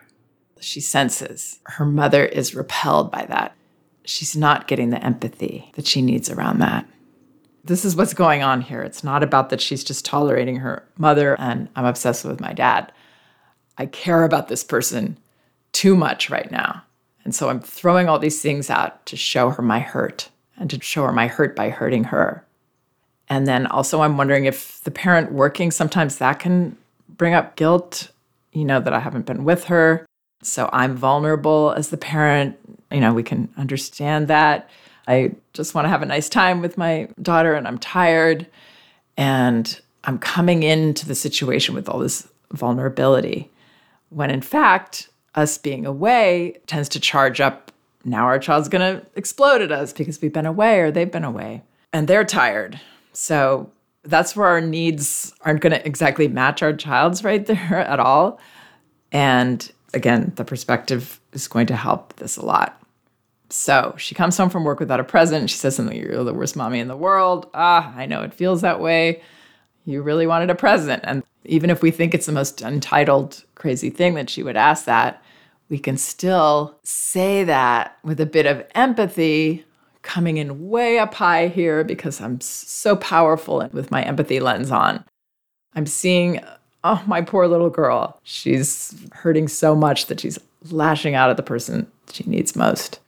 she 0.59 0.79
senses 0.79 1.59
her 1.65 1.85
mother 1.85 2.25
is 2.25 2.55
repelled 2.55 3.11
by 3.11 3.25
that. 3.25 3.55
She's 4.05 4.35
not 4.35 4.67
getting 4.67 4.89
the 4.89 5.03
empathy 5.03 5.71
that 5.75 5.87
she 5.87 6.01
needs 6.01 6.29
around 6.29 6.59
that. 6.59 6.85
This 7.65 7.85
is 7.85 7.95
what's 7.95 8.13
going 8.13 8.43
on 8.43 8.61
here. 8.61 8.81
It's 8.81 9.03
not 9.03 9.23
about 9.23 9.49
that 9.49 9.61
she's 9.61 9.83
just 9.83 10.03
tolerating 10.03 10.57
her 10.57 10.85
mother 10.97 11.39
and 11.39 11.69
I'm 11.75 11.85
obsessed 11.85 12.25
with 12.25 12.41
my 12.41 12.53
dad. 12.53 12.91
I 13.77 13.85
care 13.85 14.23
about 14.23 14.49
this 14.49 14.63
person 14.63 15.17
too 15.71 15.95
much 15.95 16.29
right 16.29 16.51
now. 16.51 16.83
And 17.23 17.33
so 17.33 17.49
I'm 17.49 17.59
throwing 17.59 18.09
all 18.09 18.19
these 18.19 18.41
things 18.41 18.69
out 18.69 19.05
to 19.07 19.15
show 19.15 19.49
her 19.49 19.61
my 19.61 19.79
hurt 19.79 20.29
and 20.57 20.69
to 20.69 20.81
show 20.81 21.03
her 21.03 21.11
my 21.11 21.27
hurt 21.27 21.55
by 21.55 21.69
hurting 21.69 22.05
her. 22.05 22.45
And 23.29 23.47
then 23.47 23.65
also, 23.67 24.01
I'm 24.01 24.17
wondering 24.17 24.45
if 24.45 24.81
the 24.83 24.91
parent 24.91 25.31
working, 25.31 25.71
sometimes 25.71 26.17
that 26.17 26.39
can 26.39 26.77
bring 27.07 27.33
up 27.33 27.55
guilt, 27.55 28.11
you 28.51 28.65
know, 28.65 28.79
that 28.79 28.93
I 28.93 28.99
haven't 28.99 29.25
been 29.25 29.43
with 29.43 29.65
her. 29.65 30.05
So 30.41 30.69
I'm 30.73 30.95
vulnerable 30.95 31.73
as 31.77 31.89
the 31.89 31.97
parent. 31.97 32.57
You 32.91 32.99
know, 32.99 33.13
we 33.13 33.23
can 33.23 33.49
understand 33.57 34.27
that. 34.27 34.69
I 35.07 35.35
just 35.53 35.73
want 35.73 35.85
to 35.85 35.89
have 35.89 36.01
a 36.01 36.05
nice 36.05 36.29
time 36.29 36.61
with 36.61 36.77
my 36.77 37.07
daughter 37.21 37.53
and 37.53 37.67
I'm 37.67 37.79
tired. 37.79 38.45
And 39.17 39.79
I'm 40.03 40.19
coming 40.19 40.63
into 40.63 41.05
the 41.05 41.15
situation 41.15 41.75
with 41.75 41.87
all 41.87 41.99
this 41.99 42.27
vulnerability. 42.51 43.49
When 44.09 44.29
in 44.29 44.41
fact, 44.41 45.09
us 45.35 45.57
being 45.57 45.85
away 45.85 46.59
tends 46.67 46.89
to 46.89 46.99
charge 46.99 47.41
up. 47.41 47.71
Now 48.05 48.25
our 48.25 48.39
child's 48.39 48.69
going 48.69 48.81
to 48.81 49.05
explode 49.15 49.61
at 49.61 49.71
us 49.71 49.93
because 49.93 50.21
we've 50.21 50.33
been 50.33 50.45
away 50.45 50.79
or 50.79 50.91
they've 50.91 51.11
been 51.11 51.23
away 51.23 51.63
and 51.91 52.07
they're 52.07 52.25
tired. 52.25 52.79
So 53.13 53.71
that's 54.03 54.35
where 54.35 54.47
our 54.47 54.61
needs 54.61 55.33
aren't 55.41 55.61
going 55.61 55.71
to 55.71 55.85
exactly 55.85 56.27
match 56.27 56.61
our 56.61 56.73
child's 56.73 57.23
right 57.23 57.45
there 57.45 57.79
at 57.79 57.99
all. 57.99 58.39
And 59.11 59.71
again, 59.93 60.33
the 60.35 60.45
perspective 60.45 61.19
is 61.31 61.47
going 61.47 61.67
to 61.67 61.75
help 61.75 62.15
this 62.17 62.37
a 62.37 62.45
lot. 62.45 62.79
So 63.49 63.93
she 63.99 64.15
comes 64.15 64.35
home 64.35 64.49
from 64.49 64.63
work 64.63 64.79
without 64.79 64.99
a 64.99 65.03
present. 65.03 65.49
She 65.49 65.57
says 65.57 65.75
something, 65.75 65.95
You're 65.95 66.23
the 66.23 66.33
worst 66.33 66.55
mommy 66.55 66.79
in 66.79 66.87
the 66.87 66.97
world. 66.97 67.47
Ah, 67.53 67.93
I 67.95 68.07
know 68.07 68.23
it 68.23 68.33
feels 68.33 68.61
that 68.61 68.79
way. 68.79 69.21
You 69.85 70.01
really 70.01 70.25
wanted 70.25 70.49
a 70.49 70.55
present. 70.55 71.03
And 71.05 71.23
even 71.45 71.69
if 71.69 71.83
we 71.83 71.91
think 71.91 72.13
it's 72.13 72.25
the 72.25 72.31
most 72.31 72.61
untitled, 72.61 73.43
crazy 73.53 73.91
thing 73.91 74.15
that 74.15 74.29
she 74.29 74.41
would 74.41 74.57
ask 74.57 74.85
that, 74.85 75.22
we 75.73 75.79
can 75.79 75.97
still 75.97 76.77
say 76.83 77.43
that 77.43 77.97
with 78.03 78.19
a 78.21 78.27
bit 78.27 78.45
of 78.45 78.63
empathy 78.75 79.65
coming 80.03 80.37
in 80.37 80.69
way 80.69 80.99
up 80.99 81.15
high 81.15 81.47
here 81.47 81.83
because 81.83 82.21
I'm 82.21 82.39
so 82.41 82.95
powerful 82.95 83.67
with 83.73 83.89
my 83.89 84.03
empathy 84.03 84.39
lens 84.39 84.69
on. 84.69 85.03
I'm 85.73 85.87
seeing 85.87 86.39
oh, 86.83 87.01
my 87.07 87.23
poor 87.23 87.47
little 87.47 87.71
girl. 87.71 88.19
She's 88.21 88.95
hurting 89.13 89.47
so 89.47 89.75
much 89.75 90.05
that 90.05 90.19
she's 90.19 90.37
lashing 90.69 91.15
out 91.15 91.31
at 91.31 91.37
the 91.37 91.41
person 91.41 91.91
she 92.11 92.23
needs 92.25 92.55
most. 92.55 92.99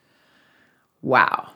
Wow. 1.04 1.52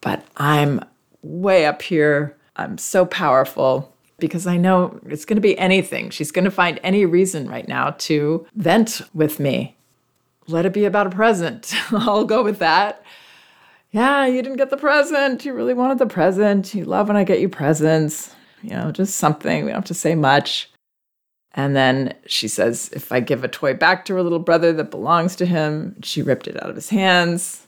But 0.00 0.24
I'm 0.38 0.82
way 1.20 1.66
up 1.66 1.82
here. 1.82 2.34
I'm 2.56 2.78
so 2.78 3.04
powerful 3.04 3.94
because 4.18 4.46
I 4.46 4.56
know 4.56 4.98
it's 5.04 5.26
going 5.26 5.36
to 5.36 5.42
be 5.42 5.58
anything. 5.58 6.08
She's 6.08 6.32
going 6.32 6.46
to 6.46 6.50
find 6.50 6.80
any 6.82 7.04
reason 7.04 7.50
right 7.50 7.68
now 7.68 7.90
to 7.98 8.46
vent 8.54 9.02
with 9.12 9.38
me. 9.38 9.76
Let 10.48 10.66
it 10.66 10.72
be 10.72 10.84
about 10.84 11.06
a 11.06 11.10
present. 11.10 11.72
I'll 11.92 12.24
go 12.24 12.42
with 12.42 12.58
that. 12.58 13.04
Yeah, 13.90 14.26
you 14.26 14.42
didn't 14.42 14.56
get 14.56 14.70
the 14.70 14.76
present. 14.76 15.44
You 15.44 15.52
really 15.52 15.74
wanted 15.74 15.98
the 15.98 16.06
present. 16.06 16.74
You 16.74 16.84
love 16.84 17.08
when 17.08 17.16
I 17.16 17.24
get 17.24 17.40
you 17.40 17.48
presents. 17.48 18.34
You 18.62 18.70
know, 18.70 18.90
just 18.90 19.16
something. 19.16 19.64
We 19.64 19.70
don't 19.70 19.78
have 19.78 19.84
to 19.86 19.94
say 19.94 20.14
much. 20.14 20.70
And 21.54 21.76
then 21.76 22.14
she 22.26 22.48
says, 22.48 22.90
if 22.94 23.12
I 23.12 23.20
give 23.20 23.44
a 23.44 23.48
toy 23.48 23.74
back 23.74 24.06
to 24.06 24.14
her 24.14 24.22
little 24.22 24.38
brother 24.38 24.72
that 24.72 24.90
belongs 24.90 25.36
to 25.36 25.46
him, 25.46 25.96
she 26.02 26.22
ripped 26.22 26.48
it 26.48 26.62
out 26.62 26.70
of 26.70 26.76
his 26.76 26.88
hands. 26.88 27.66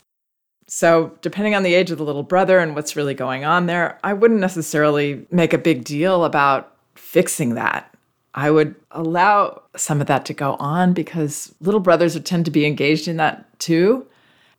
So, 0.67 1.13
depending 1.21 1.55
on 1.55 1.63
the 1.63 1.75
age 1.75 1.91
of 1.91 1.99
the 1.99 2.05
little 2.05 2.23
brother 2.23 2.59
and 2.59 2.75
what's 2.75 2.97
really 2.97 3.13
going 3.13 3.45
on 3.45 3.67
there, 3.67 3.99
I 4.03 4.15
wouldn't 4.15 4.41
necessarily 4.41 5.27
make 5.31 5.53
a 5.53 5.59
big 5.59 5.85
deal 5.85 6.25
about 6.25 6.75
fixing 6.95 7.55
that. 7.55 7.94
I 8.35 8.51
would 8.51 8.75
allow 8.91 9.63
some 9.77 10.01
of 10.01 10.09
that 10.09 10.25
to 10.27 10.35
go 10.35 10.55
on 10.55 10.93
because 10.93 11.55
little 11.61 11.81
brothers 11.81 12.15
would 12.15 12.27
tend 12.27 12.45
to 12.47 12.51
be 12.51 12.67
engaged 12.67 13.07
in 13.07 13.17
that 13.19 13.59
too. 13.61 14.07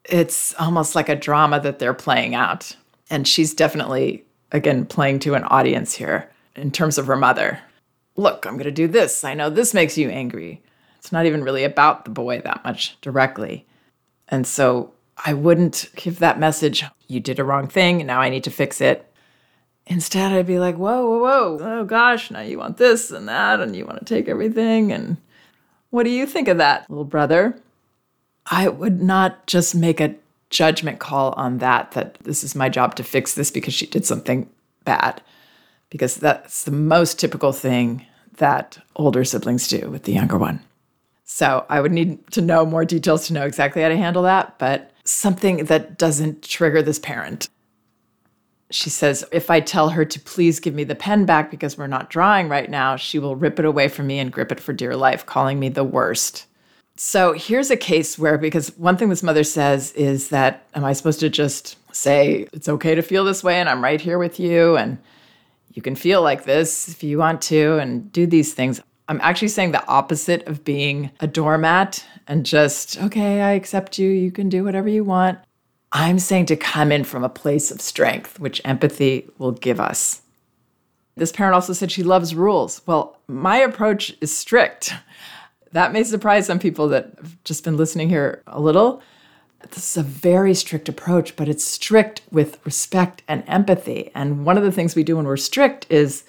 It's 0.06 0.54
almost 0.60 0.96
like 0.96 1.10
a 1.10 1.16
drama 1.16 1.60
that 1.60 1.80
they're 1.80 1.94
playing 1.94 2.36
out. 2.36 2.76
And 3.10 3.28
she's 3.28 3.54
definitely, 3.54 4.24
again, 4.52 4.86
playing 4.86 5.20
to 5.20 5.36
an 5.36 5.44
audience 5.46 5.94
here 5.94 6.30
in 6.56 6.72
terms 6.72 6.98
of 6.98 7.08
her 7.08 7.18
mother 7.18 7.60
look, 8.16 8.46
I'm 8.46 8.54
going 8.54 8.66
to 8.66 8.72
do 8.72 8.88
this. 8.88 9.24
I 9.24 9.34
know 9.34 9.50
this 9.50 9.74
makes 9.74 9.98
you 9.98 10.10
angry. 10.10 10.62
It's 10.98 11.12
not 11.12 11.26
even 11.26 11.44
really 11.44 11.64
about 11.64 12.06
the 12.06 12.12
boy 12.12 12.42
that 12.42 12.64
much 12.64 13.00
directly. 13.02 13.66
And 14.28 14.48
so 14.48 14.94
I 15.26 15.34
wouldn't 15.34 15.90
give 15.96 16.20
that 16.20 16.40
message, 16.40 16.84
you 17.08 17.20
did 17.20 17.40
a 17.40 17.44
wrong 17.44 17.68
thing, 17.68 18.06
now 18.06 18.22
I 18.22 18.30
need 18.30 18.44
to 18.46 18.52
fix 18.52 18.82
it. 18.82 19.12
Instead, 19.88 20.32
I'd 20.32 20.48
be 20.48 20.60
like, 20.60 20.76
whoa, 20.76 21.08
whoa, 21.08 21.20
whoa, 21.20 21.58
oh 21.62 21.86
gosh, 21.86 22.32
now 22.32 22.42
you 22.42 22.58
want 22.58 22.78
this 22.78 23.12
and 23.12 23.28
that, 23.28 23.60
and 23.60 23.76
you 23.76 23.86
want 23.86 24.00
to 24.00 24.06
take 24.06 24.28
everything. 24.28 24.92
And 24.92 25.18
what 25.92 26.04
do 26.04 26.10
you 26.10 26.26
think 26.26 26.48
of 26.48 26.58
that, 26.58 26.90
little 26.90 27.06
brother? 27.06 27.60
I 28.48 28.68
would 28.68 29.02
not 29.02 29.46
just 29.48 29.76
make 29.76 30.00
a 30.00 30.16
judgment 30.50 31.00
call 31.00 31.34
on 31.34 31.60
that, 31.60 31.92
that 31.92 32.16
this 32.22 32.44
is 32.44 32.56
my 32.56 32.70
job 32.70 32.96
to 32.96 33.04
fix 33.04 33.36
this 33.36 33.52
because 33.52 33.74
she 33.74 33.86
did 33.86 34.06
something 34.06 34.50
bad 34.86 35.22
because 35.90 36.16
that's 36.16 36.64
the 36.64 36.72
most 36.72 37.20
typical 37.20 37.54
thing 37.54 38.06
that 38.38 38.78
older 38.96 39.24
siblings 39.24 39.68
do 39.68 39.90
with 39.90 40.04
the 40.04 40.14
younger 40.14 40.38
one. 40.38 40.60
So 41.24 41.66
I 41.70 41.82
would 41.82 41.92
need 41.92 42.30
to 42.32 42.42
know 42.42 42.66
more 42.66 42.86
details 42.86 43.28
to 43.28 43.34
know 43.34 43.46
exactly 43.46 43.82
how 43.82 43.90
to 43.90 43.98
handle 43.98 44.24
that, 44.24 44.60
but 44.60 44.92
something 45.06 45.66
that 45.66 45.98
doesn't 45.98 46.44
trigger 46.44 46.82
this 46.82 47.00
parent. 47.00 47.50
She 48.72 48.90
says, 48.90 49.24
if 49.32 49.52
I 49.52 49.60
tell 49.60 49.90
her 49.90 50.04
to 50.06 50.20
please 50.20 50.60
give 50.60 50.74
me 50.74 50.84
the 50.84 50.96
pen 50.96 51.26
back 51.26 51.52
because 51.52 51.78
we're 51.78 51.86
not 51.88 52.10
drawing 52.10 52.50
right 52.50 52.70
now, 52.70 52.96
she 52.96 53.20
will 53.20 53.36
rip 53.36 53.60
it 53.60 53.66
away 53.66 53.88
from 53.88 54.08
me 54.08 54.18
and 54.18 54.32
grip 54.32 54.52
it 54.52 54.60
for 54.60 54.74
dear 54.74 54.96
life, 54.96 55.26
calling 55.26 55.60
me 55.60 55.70
the 55.70 55.84
worst. 55.84 56.48
So 56.98 57.34
here's 57.34 57.70
a 57.70 57.78
case 57.78 58.18
where, 58.18 58.38
because 58.38 58.70
one 58.78 58.98
thing 58.98 59.10
this 59.10 59.22
mother 59.22 59.44
says 59.44 59.92
is 59.94 60.30
that, 60.30 60.66
am 60.74 60.84
I 60.84 60.94
supposed 60.94 61.20
to 61.20 61.30
just 61.30 61.78
say, 61.94 62.48
it's 62.54 62.70
okay 62.70 62.96
to 62.96 63.02
feel 63.02 63.24
this 63.24 63.44
way 63.44 63.60
and 63.60 63.70
I'm 63.70 63.84
right 63.84 64.02
here 64.02 64.18
with 64.18 64.40
you? 64.40 64.78
And 64.78 64.98
you 65.74 65.82
can 65.82 65.96
feel 65.96 66.22
like 66.22 66.46
this 66.46 66.88
if 66.88 67.04
you 67.04 67.18
want 67.18 67.42
to 67.44 67.78
and 67.78 68.12
do 68.12 68.26
these 68.26 68.54
things. 68.54 68.82
I'm 69.08 69.22
actually 69.22 69.50
saying 69.50 69.74
the 69.74 69.86
opposite 69.88 70.48
of 70.48 70.64
being 70.64 71.12
a 71.20 71.28
doormat 71.28 72.04
and 72.28 72.46
just, 72.46 72.98
okay, 73.00 73.42
I 73.42 73.52
accept 73.52 74.00
you. 74.00 74.10
You 74.10 74.32
can 74.32 74.50
do 74.50 74.64
whatever 74.64 74.90
you 74.90 75.04
want. 75.04 75.38
I'm 75.96 76.20
saying 76.20 76.48
to 76.48 76.56
come 76.56 76.92
in 76.92 77.06
from 77.06 77.24
a 77.24 77.30
place 77.30 77.72
of 77.72 77.80
strength, 77.80 78.40
which 78.40 78.62
empathy 78.66 79.30
will 79.38 79.54
give 79.54 79.80
us. 79.80 80.22
This 81.16 81.32
parent 81.32 81.56
also 81.56 81.72
said 81.72 81.92
she 81.92 82.04
loves 82.04 82.36
rules. 82.36 82.82
Well, 82.86 83.18
my 83.28 83.58
approach 83.58 84.14
is 84.20 84.36
strict. 84.36 84.94
That 85.72 85.94
may 85.94 86.04
surprise 86.04 86.46
some 86.46 86.60
people 86.60 86.90
that 86.90 87.14
have 87.18 87.44
just 87.44 87.64
been 87.64 87.78
listening 87.78 88.10
here 88.10 88.44
a 88.46 88.60
little 88.60 89.02
this 89.72 89.92
is 89.92 89.98
a 89.98 90.04
very 90.04 90.54
strict 90.54 90.90
approach, 90.90 91.36
but 91.36 91.50
it's 91.50 91.66
strict 91.66 92.22
with 92.32 92.64
respect 92.66 93.24
and 93.28 93.44
empathy. 93.48 94.12
And 94.14 94.46
one 94.46 94.58
of 94.58 94.64
the 94.64 94.72
things 94.72 94.96
we 94.96 95.04
do 95.04 95.18
when 95.18 95.26
we're 95.26 95.38
strict 95.38 95.88
is 95.90 96.24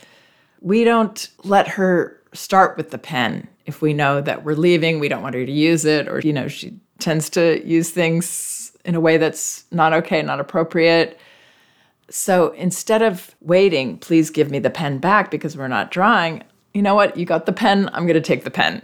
we 0.60 0.84
don't 0.84 1.28
let 1.44 1.68
her 1.68 2.20
start 2.32 2.76
with 2.76 2.90
the 2.90 2.98
pen 2.98 3.48
if 3.66 3.82
we 3.82 3.92
know 3.92 4.20
that 4.20 4.44
we're 4.44 4.54
leaving, 4.54 5.00
we 5.00 5.08
don't 5.08 5.22
want 5.22 5.34
her 5.34 5.44
to 5.44 5.52
use 5.52 5.84
it, 5.84 6.08
or, 6.08 6.20
you 6.20 6.32
know, 6.32 6.48
she 6.48 6.78
tends 6.98 7.28
to 7.30 7.66
use 7.66 7.90
things 7.90 8.65
in 8.86 8.94
a 8.94 9.00
way 9.00 9.18
that's 9.18 9.64
not 9.70 9.92
okay, 9.92 10.22
not 10.22 10.40
appropriate. 10.40 11.18
So 12.08 12.52
instead 12.52 13.02
of 13.02 13.34
waiting, 13.40 13.98
please 13.98 14.30
give 14.30 14.50
me 14.50 14.60
the 14.60 14.70
pen 14.70 14.98
back 14.98 15.30
because 15.30 15.56
we're 15.56 15.68
not 15.68 15.90
drawing, 15.90 16.44
you 16.72 16.80
know 16.80 16.94
what? 16.94 17.16
You 17.16 17.26
got 17.26 17.46
the 17.46 17.52
pen, 17.52 17.90
I'm 17.92 18.06
going 18.06 18.14
to 18.14 18.20
take 18.20 18.44
the 18.44 18.50
pen 18.50 18.82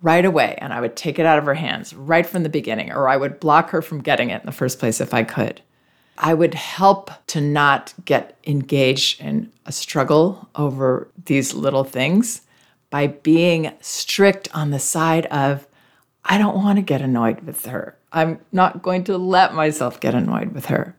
right 0.00 0.24
away 0.24 0.56
and 0.58 0.72
I 0.72 0.80
would 0.80 0.96
take 0.96 1.18
it 1.18 1.26
out 1.26 1.38
of 1.38 1.44
her 1.44 1.54
hands 1.54 1.94
right 1.94 2.26
from 2.26 2.42
the 2.42 2.48
beginning, 2.48 2.90
or 2.90 3.08
I 3.08 3.16
would 3.16 3.38
block 3.38 3.70
her 3.70 3.82
from 3.82 4.02
getting 4.02 4.30
it 4.30 4.40
in 4.40 4.46
the 4.46 4.52
first 4.52 4.78
place 4.78 5.00
if 5.00 5.12
I 5.12 5.24
could. 5.24 5.60
I 6.16 6.32
would 6.32 6.54
help 6.54 7.10
to 7.28 7.40
not 7.40 7.92
get 8.04 8.38
engaged 8.46 9.20
in 9.20 9.52
a 9.66 9.72
struggle 9.72 10.48
over 10.54 11.08
these 11.24 11.54
little 11.54 11.84
things 11.84 12.42
by 12.88 13.08
being 13.08 13.72
strict 13.80 14.48
on 14.54 14.70
the 14.70 14.78
side 14.78 15.26
of, 15.26 15.66
I 16.24 16.38
don't 16.38 16.56
want 16.56 16.78
to 16.78 16.82
get 16.82 17.02
annoyed 17.02 17.40
with 17.40 17.66
her. 17.66 17.98
I'm 18.14 18.38
not 18.52 18.82
going 18.82 19.04
to 19.04 19.18
let 19.18 19.54
myself 19.54 20.00
get 20.00 20.14
annoyed 20.14 20.52
with 20.52 20.66
her. 20.66 20.96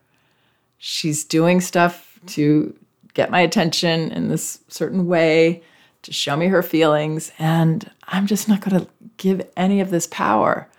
She's 0.77 1.23
doing 1.23 1.61
stuff 1.61 2.19
to 2.27 2.77
get 3.13 3.31
my 3.31 3.39
attention 3.39 4.11
in 4.11 4.27
this 4.27 4.59
certain 4.67 5.07
way 5.07 5.63
to 6.03 6.13
show 6.13 6.35
me 6.35 6.47
her 6.47 6.61
feelings. 6.61 7.31
And 7.39 7.89
I'm 8.07 8.27
just 8.27 8.47
not 8.49 8.61
going 8.61 8.81
to 8.81 8.87
give 9.17 9.47
any 9.55 9.79
of 9.79 9.89
this 9.89 10.07
power. 10.07 10.69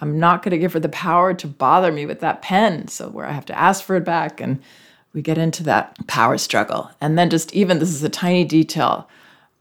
I'm 0.00 0.18
not 0.18 0.42
going 0.42 0.50
to 0.50 0.58
give 0.58 0.72
her 0.72 0.80
the 0.80 0.88
power 0.88 1.32
to 1.34 1.46
bother 1.46 1.92
me 1.92 2.04
with 2.04 2.20
that 2.20 2.42
pen. 2.42 2.88
So, 2.88 3.08
where 3.08 3.24
I 3.24 3.32
have 3.32 3.46
to 3.46 3.58
ask 3.58 3.82
for 3.82 3.96
it 3.96 4.04
back, 4.04 4.40
and 4.40 4.60
we 5.14 5.22
get 5.22 5.38
into 5.38 5.62
that 5.62 5.96
power 6.06 6.36
struggle. 6.36 6.90
And 7.00 7.18
then, 7.18 7.30
just 7.30 7.54
even 7.54 7.78
this 7.78 7.94
is 7.94 8.02
a 8.02 8.10
tiny 8.10 8.44
detail 8.44 9.08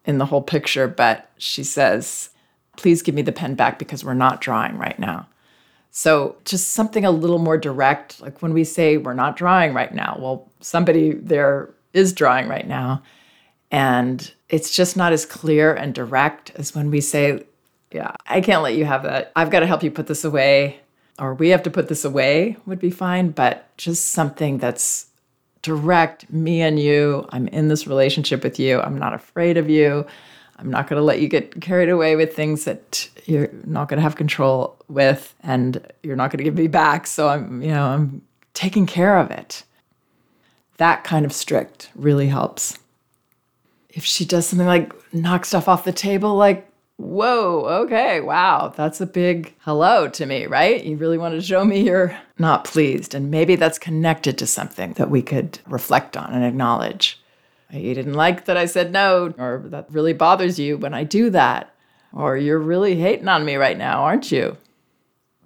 in 0.04 0.18
the 0.18 0.26
whole 0.26 0.42
picture, 0.42 0.88
but 0.90 1.30
she 1.38 1.64
says, 1.64 2.32
Please 2.76 3.02
give 3.02 3.16
me 3.16 3.22
the 3.22 3.32
pen 3.32 3.56
back 3.56 3.80
because 3.80 4.04
we're 4.04 4.14
not 4.14 4.42
drawing 4.42 4.78
right 4.78 5.00
now. 5.00 5.28
So, 5.98 6.36
just 6.44 6.72
something 6.72 7.06
a 7.06 7.10
little 7.10 7.40
more 7.40 7.58
direct. 7.58 8.20
Like 8.20 8.42
when 8.42 8.54
we 8.54 8.66
say 8.66 8.98
we're 8.98 9.14
not 9.14 9.38
drawing 9.38 9.74
right 9.74 9.94
now, 9.94 10.18
well, 10.20 10.52
somebody 10.60 11.14
there 11.14 11.70
is 11.94 12.12
drawing 12.12 12.50
right 12.50 12.68
now. 12.68 13.02
And 13.72 14.30
it's 14.50 14.76
just 14.76 14.98
not 14.98 15.14
as 15.14 15.26
clear 15.26 15.74
and 15.74 15.96
direct 15.96 16.52
as 16.56 16.76
when 16.76 16.92
we 16.92 17.00
say, 17.00 17.46
Yeah, 17.94 18.12
I 18.28 18.42
can't 18.42 18.62
let 18.62 18.76
you 18.76 18.84
have 18.84 19.04
that. 19.04 19.32
I've 19.38 19.50
got 19.50 19.62
to 19.62 19.68
help 19.68 19.84
you 19.84 19.90
put 19.90 20.08
this 20.08 20.26
away, 20.26 20.82
or 21.18 21.34
we 21.34 21.48
have 21.48 21.64
to 21.64 21.72
put 21.72 21.88
this 21.88 22.04
away 22.04 22.58
would 22.66 22.80
be 22.80 22.92
fine. 22.92 23.30
But 23.30 23.66
just 23.78 24.08
something 24.08 24.58
that's 24.58 25.06
direct, 25.62 26.30
me 26.30 26.62
and 26.62 26.78
you. 26.78 27.26
I'm 27.30 27.48
in 27.48 27.70
this 27.70 27.88
relationship 27.88 28.44
with 28.44 28.60
you. 28.60 28.82
I'm 28.82 28.98
not 28.98 29.14
afraid 29.14 29.56
of 29.56 29.70
you. 29.70 30.06
I'm 30.58 30.70
not 30.70 30.88
going 30.88 31.00
to 31.00 31.04
let 31.04 31.20
you 31.20 31.28
get 31.28 31.62
carried 31.62 31.90
away 31.90 32.16
with 32.16 32.36
things 32.36 32.66
that 32.66 33.10
you're 33.26 33.50
not 33.66 33.90
going 33.90 33.98
to 33.98 34.04
have 34.04 34.16
control 34.16 34.78
with 34.88 35.34
and 35.42 35.86
you're 36.04 36.16
not 36.16 36.32
going 36.32 36.38
to 36.38 36.44
give 36.44 36.56
me 36.56 36.68
back. 36.68 37.08
So 37.08 37.28
I'm, 37.28 37.62
you 37.62 37.70
know, 37.70 37.86
I'm 37.86 38.22
taking 38.54 38.86
care 38.86 39.18
of 39.18 39.32
it. 39.32 39.64
That 40.78 41.04
kind 41.04 41.26
of 41.26 41.34
strict 41.34 41.90
really 41.96 42.28
helps 42.28 42.78
if 43.96 44.04
she 44.04 44.26
does 44.26 44.46
something 44.46 44.68
like 44.68 44.94
knock 45.14 45.46
stuff 45.46 45.68
off 45.68 45.86
the 45.86 45.94
table, 45.94 46.36
like, 46.36 46.70
whoa, 46.98 47.66
okay, 47.84 48.20
wow, 48.20 48.72
that's 48.76 49.00
a 49.00 49.06
big 49.06 49.56
hello 49.60 50.08
to 50.10 50.26
me, 50.26 50.46
right? 50.46 50.84
You 50.84 50.98
really 50.98 51.18
want 51.18 51.34
to 51.34 51.42
show 51.42 51.64
me 51.64 51.82
you're 51.82 52.16
not 52.38 52.66
pleased. 52.66 53.16
And 53.16 53.32
maybe 53.32 53.56
that's 53.56 53.80
connected 53.80 54.38
to 54.38 54.48
something 54.48 54.94
that 54.94 55.10
we 55.10 55.22
could 55.22 55.60
reflect 55.66 56.18
on 56.18 56.34
and 56.34 56.44
acknowledge. 56.44 57.20
You 57.72 57.94
didn't 57.94 58.14
like 58.14 58.46
that 58.46 58.58
I 58.58 58.66
said 58.66 58.92
no, 58.92 59.34
or 59.38 59.64
that 59.66 59.88
really 59.92 60.14
bothers 60.14 60.60
you 60.60 60.78
when 60.78 60.94
I 60.94 61.04
do 61.04 61.30
that, 61.32 61.74
or 62.14 62.38
you're 62.38 62.60
really 62.60 62.96
hating 62.96 63.28
on 63.28 63.44
me 63.44 63.56
right 63.56 63.78
now, 63.78 64.04
aren't 64.04 64.32
you? 64.32 64.58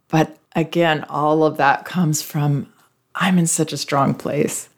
But 0.09 0.37
again, 0.55 1.05
all 1.09 1.43
of 1.43 1.57
that 1.57 1.85
comes 1.85 2.21
from 2.21 2.71
I'm 3.15 3.37
in 3.37 3.47
such 3.47 3.73
a 3.73 3.77
strong 3.77 4.13
place. 4.13 4.69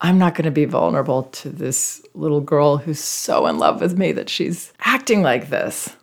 I'm 0.00 0.18
not 0.18 0.34
going 0.34 0.44
to 0.44 0.50
be 0.50 0.66
vulnerable 0.66 1.24
to 1.24 1.48
this 1.48 2.02
little 2.14 2.40
girl 2.40 2.78
who's 2.78 3.00
so 3.00 3.46
in 3.46 3.58
love 3.58 3.80
with 3.80 3.96
me 3.96 4.12
that 4.12 4.28
she's 4.28 4.72
acting 4.80 5.22
like 5.22 5.48
this, 5.48 5.96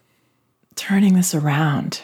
turning 0.76 1.14
this 1.14 1.36
around. 1.36 2.02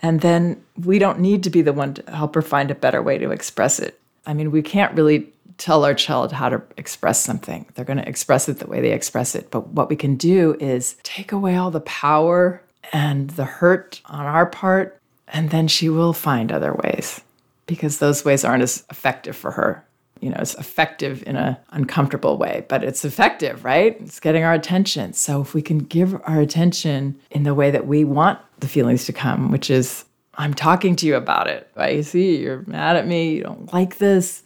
And 0.00 0.20
then 0.20 0.62
we 0.76 0.98
don't 0.98 1.20
need 1.20 1.42
to 1.44 1.50
be 1.50 1.62
the 1.62 1.72
one 1.72 1.94
to 1.94 2.10
help 2.10 2.34
her 2.34 2.42
find 2.42 2.70
a 2.70 2.74
better 2.74 3.02
way 3.02 3.18
to 3.18 3.30
express 3.30 3.78
it. 3.78 3.99
I 4.26 4.34
mean, 4.34 4.50
we 4.50 4.62
can't 4.62 4.94
really 4.94 5.32
tell 5.58 5.84
our 5.84 5.94
child 5.94 6.32
how 6.32 6.48
to 6.48 6.62
express 6.76 7.20
something. 7.20 7.66
They're 7.74 7.84
going 7.84 7.98
to 7.98 8.08
express 8.08 8.48
it 8.48 8.58
the 8.58 8.66
way 8.66 8.80
they 8.80 8.92
express 8.92 9.34
it. 9.34 9.50
But 9.50 9.68
what 9.68 9.90
we 9.90 9.96
can 9.96 10.16
do 10.16 10.56
is 10.58 10.96
take 11.02 11.32
away 11.32 11.56
all 11.56 11.70
the 11.70 11.80
power 11.80 12.62
and 12.92 13.30
the 13.30 13.44
hurt 13.44 14.00
on 14.06 14.24
our 14.24 14.46
part, 14.46 14.98
and 15.28 15.50
then 15.50 15.68
she 15.68 15.88
will 15.88 16.12
find 16.12 16.50
other 16.50 16.74
ways 16.74 17.20
because 17.66 17.98
those 17.98 18.24
ways 18.24 18.44
aren't 18.44 18.62
as 18.62 18.84
effective 18.90 19.36
for 19.36 19.52
her 19.52 19.84
you 20.20 20.28
know, 20.28 20.36
it's 20.38 20.54
effective 20.54 21.22
in 21.26 21.36
an 21.36 21.56
uncomfortable 21.70 22.36
way, 22.36 22.64
but 22.68 22.84
it's 22.84 23.04
effective, 23.04 23.64
right? 23.64 23.96
It's 24.00 24.20
getting 24.20 24.44
our 24.44 24.52
attention. 24.52 25.14
So 25.14 25.40
if 25.40 25.54
we 25.54 25.62
can 25.62 25.78
give 25.78 26.14
our 26.24 26.40
attention 26.40 27.18
in 27.30 27.44
the 27.44 27.54
way 27.54 27.70
that 27.70 27.86
we 27.86 28.04
want 28.04 28.38
the 28.60 28.68
feelings 28.68 29.06
to 29.06 29.12
come, 29.12 29.50
which 29.50 29.70
is, 29.70 30.04
I'm 30.40 30.54
talking 30.54 30.96
to 30.96 31.06
you 31.06 31.16
about 31.16 31.48
it. 31.48 31.68
I 31.76 32.00
see 32.00 32.38
you're 32.38 32.64
mad 32.66 32.96
at 32.96 33.06
me, 33.06 33.34
you 33.34 33.42
don't 33.42 33.70
like 33.74 33.98
this. 33.98 34.42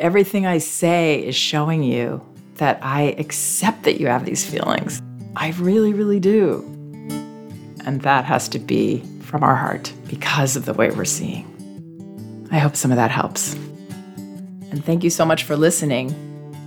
Everything 0.00 0.46
I 0.46 0.58
say 0.58 1.24
is 1.24 1.36
showing 1.36 1.84
you 1.84 2.20
that 2.56 2.80
I 2.82 3.14
accept 3.18 3.84
that 3.84 4.00
you 4.00 4.08
have 4.08 4.24
these 4.24 4.44
feelings. 4.44 5.00
I 5.36 5.50
really, 5.52 5.94
really 5.94 6.18
do. 6.18 6.64
And 7.84 8.02
that 8.02 8.24
has 8.24 8.48
to 8.48 8.58
be 8.58 9.04
from 9.20 9.44
our 9.44 9.54
heart 9.54 9.92
because 10.08 10.56
of 10.56 10.64
the 10.64 10.74
way 10.74 10.90
we're 10.90 11.04
seeing. 11.04 12.48
I 12.50 12.58
hope 12.58 12.74
some 12.74 12.90
of 12.90 12.96
that 12.96 13.12
helps. 13.12 13.54
And 14.72 14.84
thank 14.84 15.04
you 15.04 15.10
so 15.10 15.24
much 15.24 15.44
for 15.44 15.56
listening. 15.56 16.12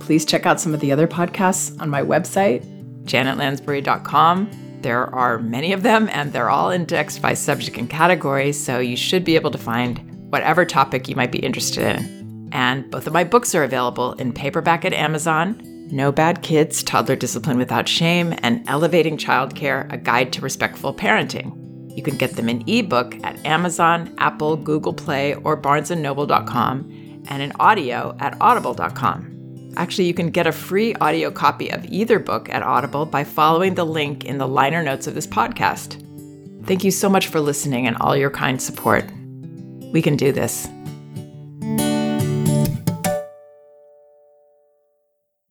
Please 0.00 0.24
check 0.24 0.46
out 0.46 0.62
some 0.62 0.72
of 0.72 0.80
the 0.80 0.92
other 0.92 1.06
podcasts 1.06 1.78
on 1.78 1.90
my 1.90 2.00
website, 2.00 2.64
janetlansbury.com. 3.04 4.65
There 4.86 5.12
are 5.12 5.40
many 5.40 5.72
of 5.72 5.82
them, 5.82 6.08
and 6.12 6.32
they're 6.32 6.48
all 6.48 6.70
indexed 6.70 7.20
by 7.20 7.34
subject 7.34 7.76
and 7.76 7.90
category, 7.90 8.52
so 8.52 8.78
you 8.78 8.96
should 8.96 9.24
be 9.24 9.34
able 9.34 9.50
to 9.50 9.58
find 9.58 9.98
whatever 10.30 10.64
topic 10.64 11.08
you 11.08 11.16
might 11.16 11.32
be 11.32 11.40
interested 11.40 11.82
in. 11.96 12.48
And 12.52 12.88
both 12.88 13.08
of 13.08 13.12
my 13.12 13.24
books 13.24 13.52
are 13.56 13.64
available 13.64 14.12
in 14.12 14.32
paperback 14.32 14.84
at 14.84 14.92
Amazon 14.92 15.60
No 15.90 16.12
Bad 16.12 16.40
Kids, 16.42 16.84
Toddler 16.84 17.16
Discipline 17.16 17.58
Without 17.58 17.88
Shame, 17.88 18.32
and 18.44 18.62
Elevating 18.68 19.16
Childcare 19.16 19.92
A 19.92 19.96
Guide 19.96 20.32
to 20.34 20.40
Respectful 20.40 20.94
Parenting. 20.94 21.50
You 21.96 22.04
can 22.04 22.16
get 22.16 22.36
them 22.36 22.48
in 22.48 22.62
ebook 22.68 23.16
at 23.24 23.44
Amazon, 23.44 24.14
Apple, 24.18 24.54
Google 24.56 24.94
Play, 24.94 25.34
or 25.34 25.60
barnesandnoble.com, 25.60 27.24
and 27.26 27.42
in 27.42 27.50
audio 27.58 28.16
at 28.20 28.40
audible.com. 28.40 29.35
Actually, 29.76 30.06
you 30.06 30.14
can 30.14 30.30
get 30.30 30.46
a 30.46 30.52
free 30.52 30.94
audio 30.96 31.30
copy 31.30 31.70
of 31.70 31.84
either 31.86 32.18
book 32.18 32.48
at 32.48 32.62
Audible 32.62 33.04
by 33.04 33.24
following 33.24 33.74
the 33.74 33.84
link 33.84 34.24
in 34.24 34.38
the 34.38 34.48
liner 34.48 34.82
notes 34.82 35.06
of 35.06 35.14
this 35.14 35.26
podcast. 35.26 36.02
Thank 36.64 36.82
you 36.82 36.90
so 36.90 37.08
much 37.08 37.28
for 37.28 37.40
listening 37.40 37.86
and 37.86 37.96
all 37.98 38.16
your 38.16 38.30
kind 38.30 38.60
support. 38.60 39.04
We 39.92 40.02
can 40.02 40.16
do 40.16 40.32
this. 40.32 40.66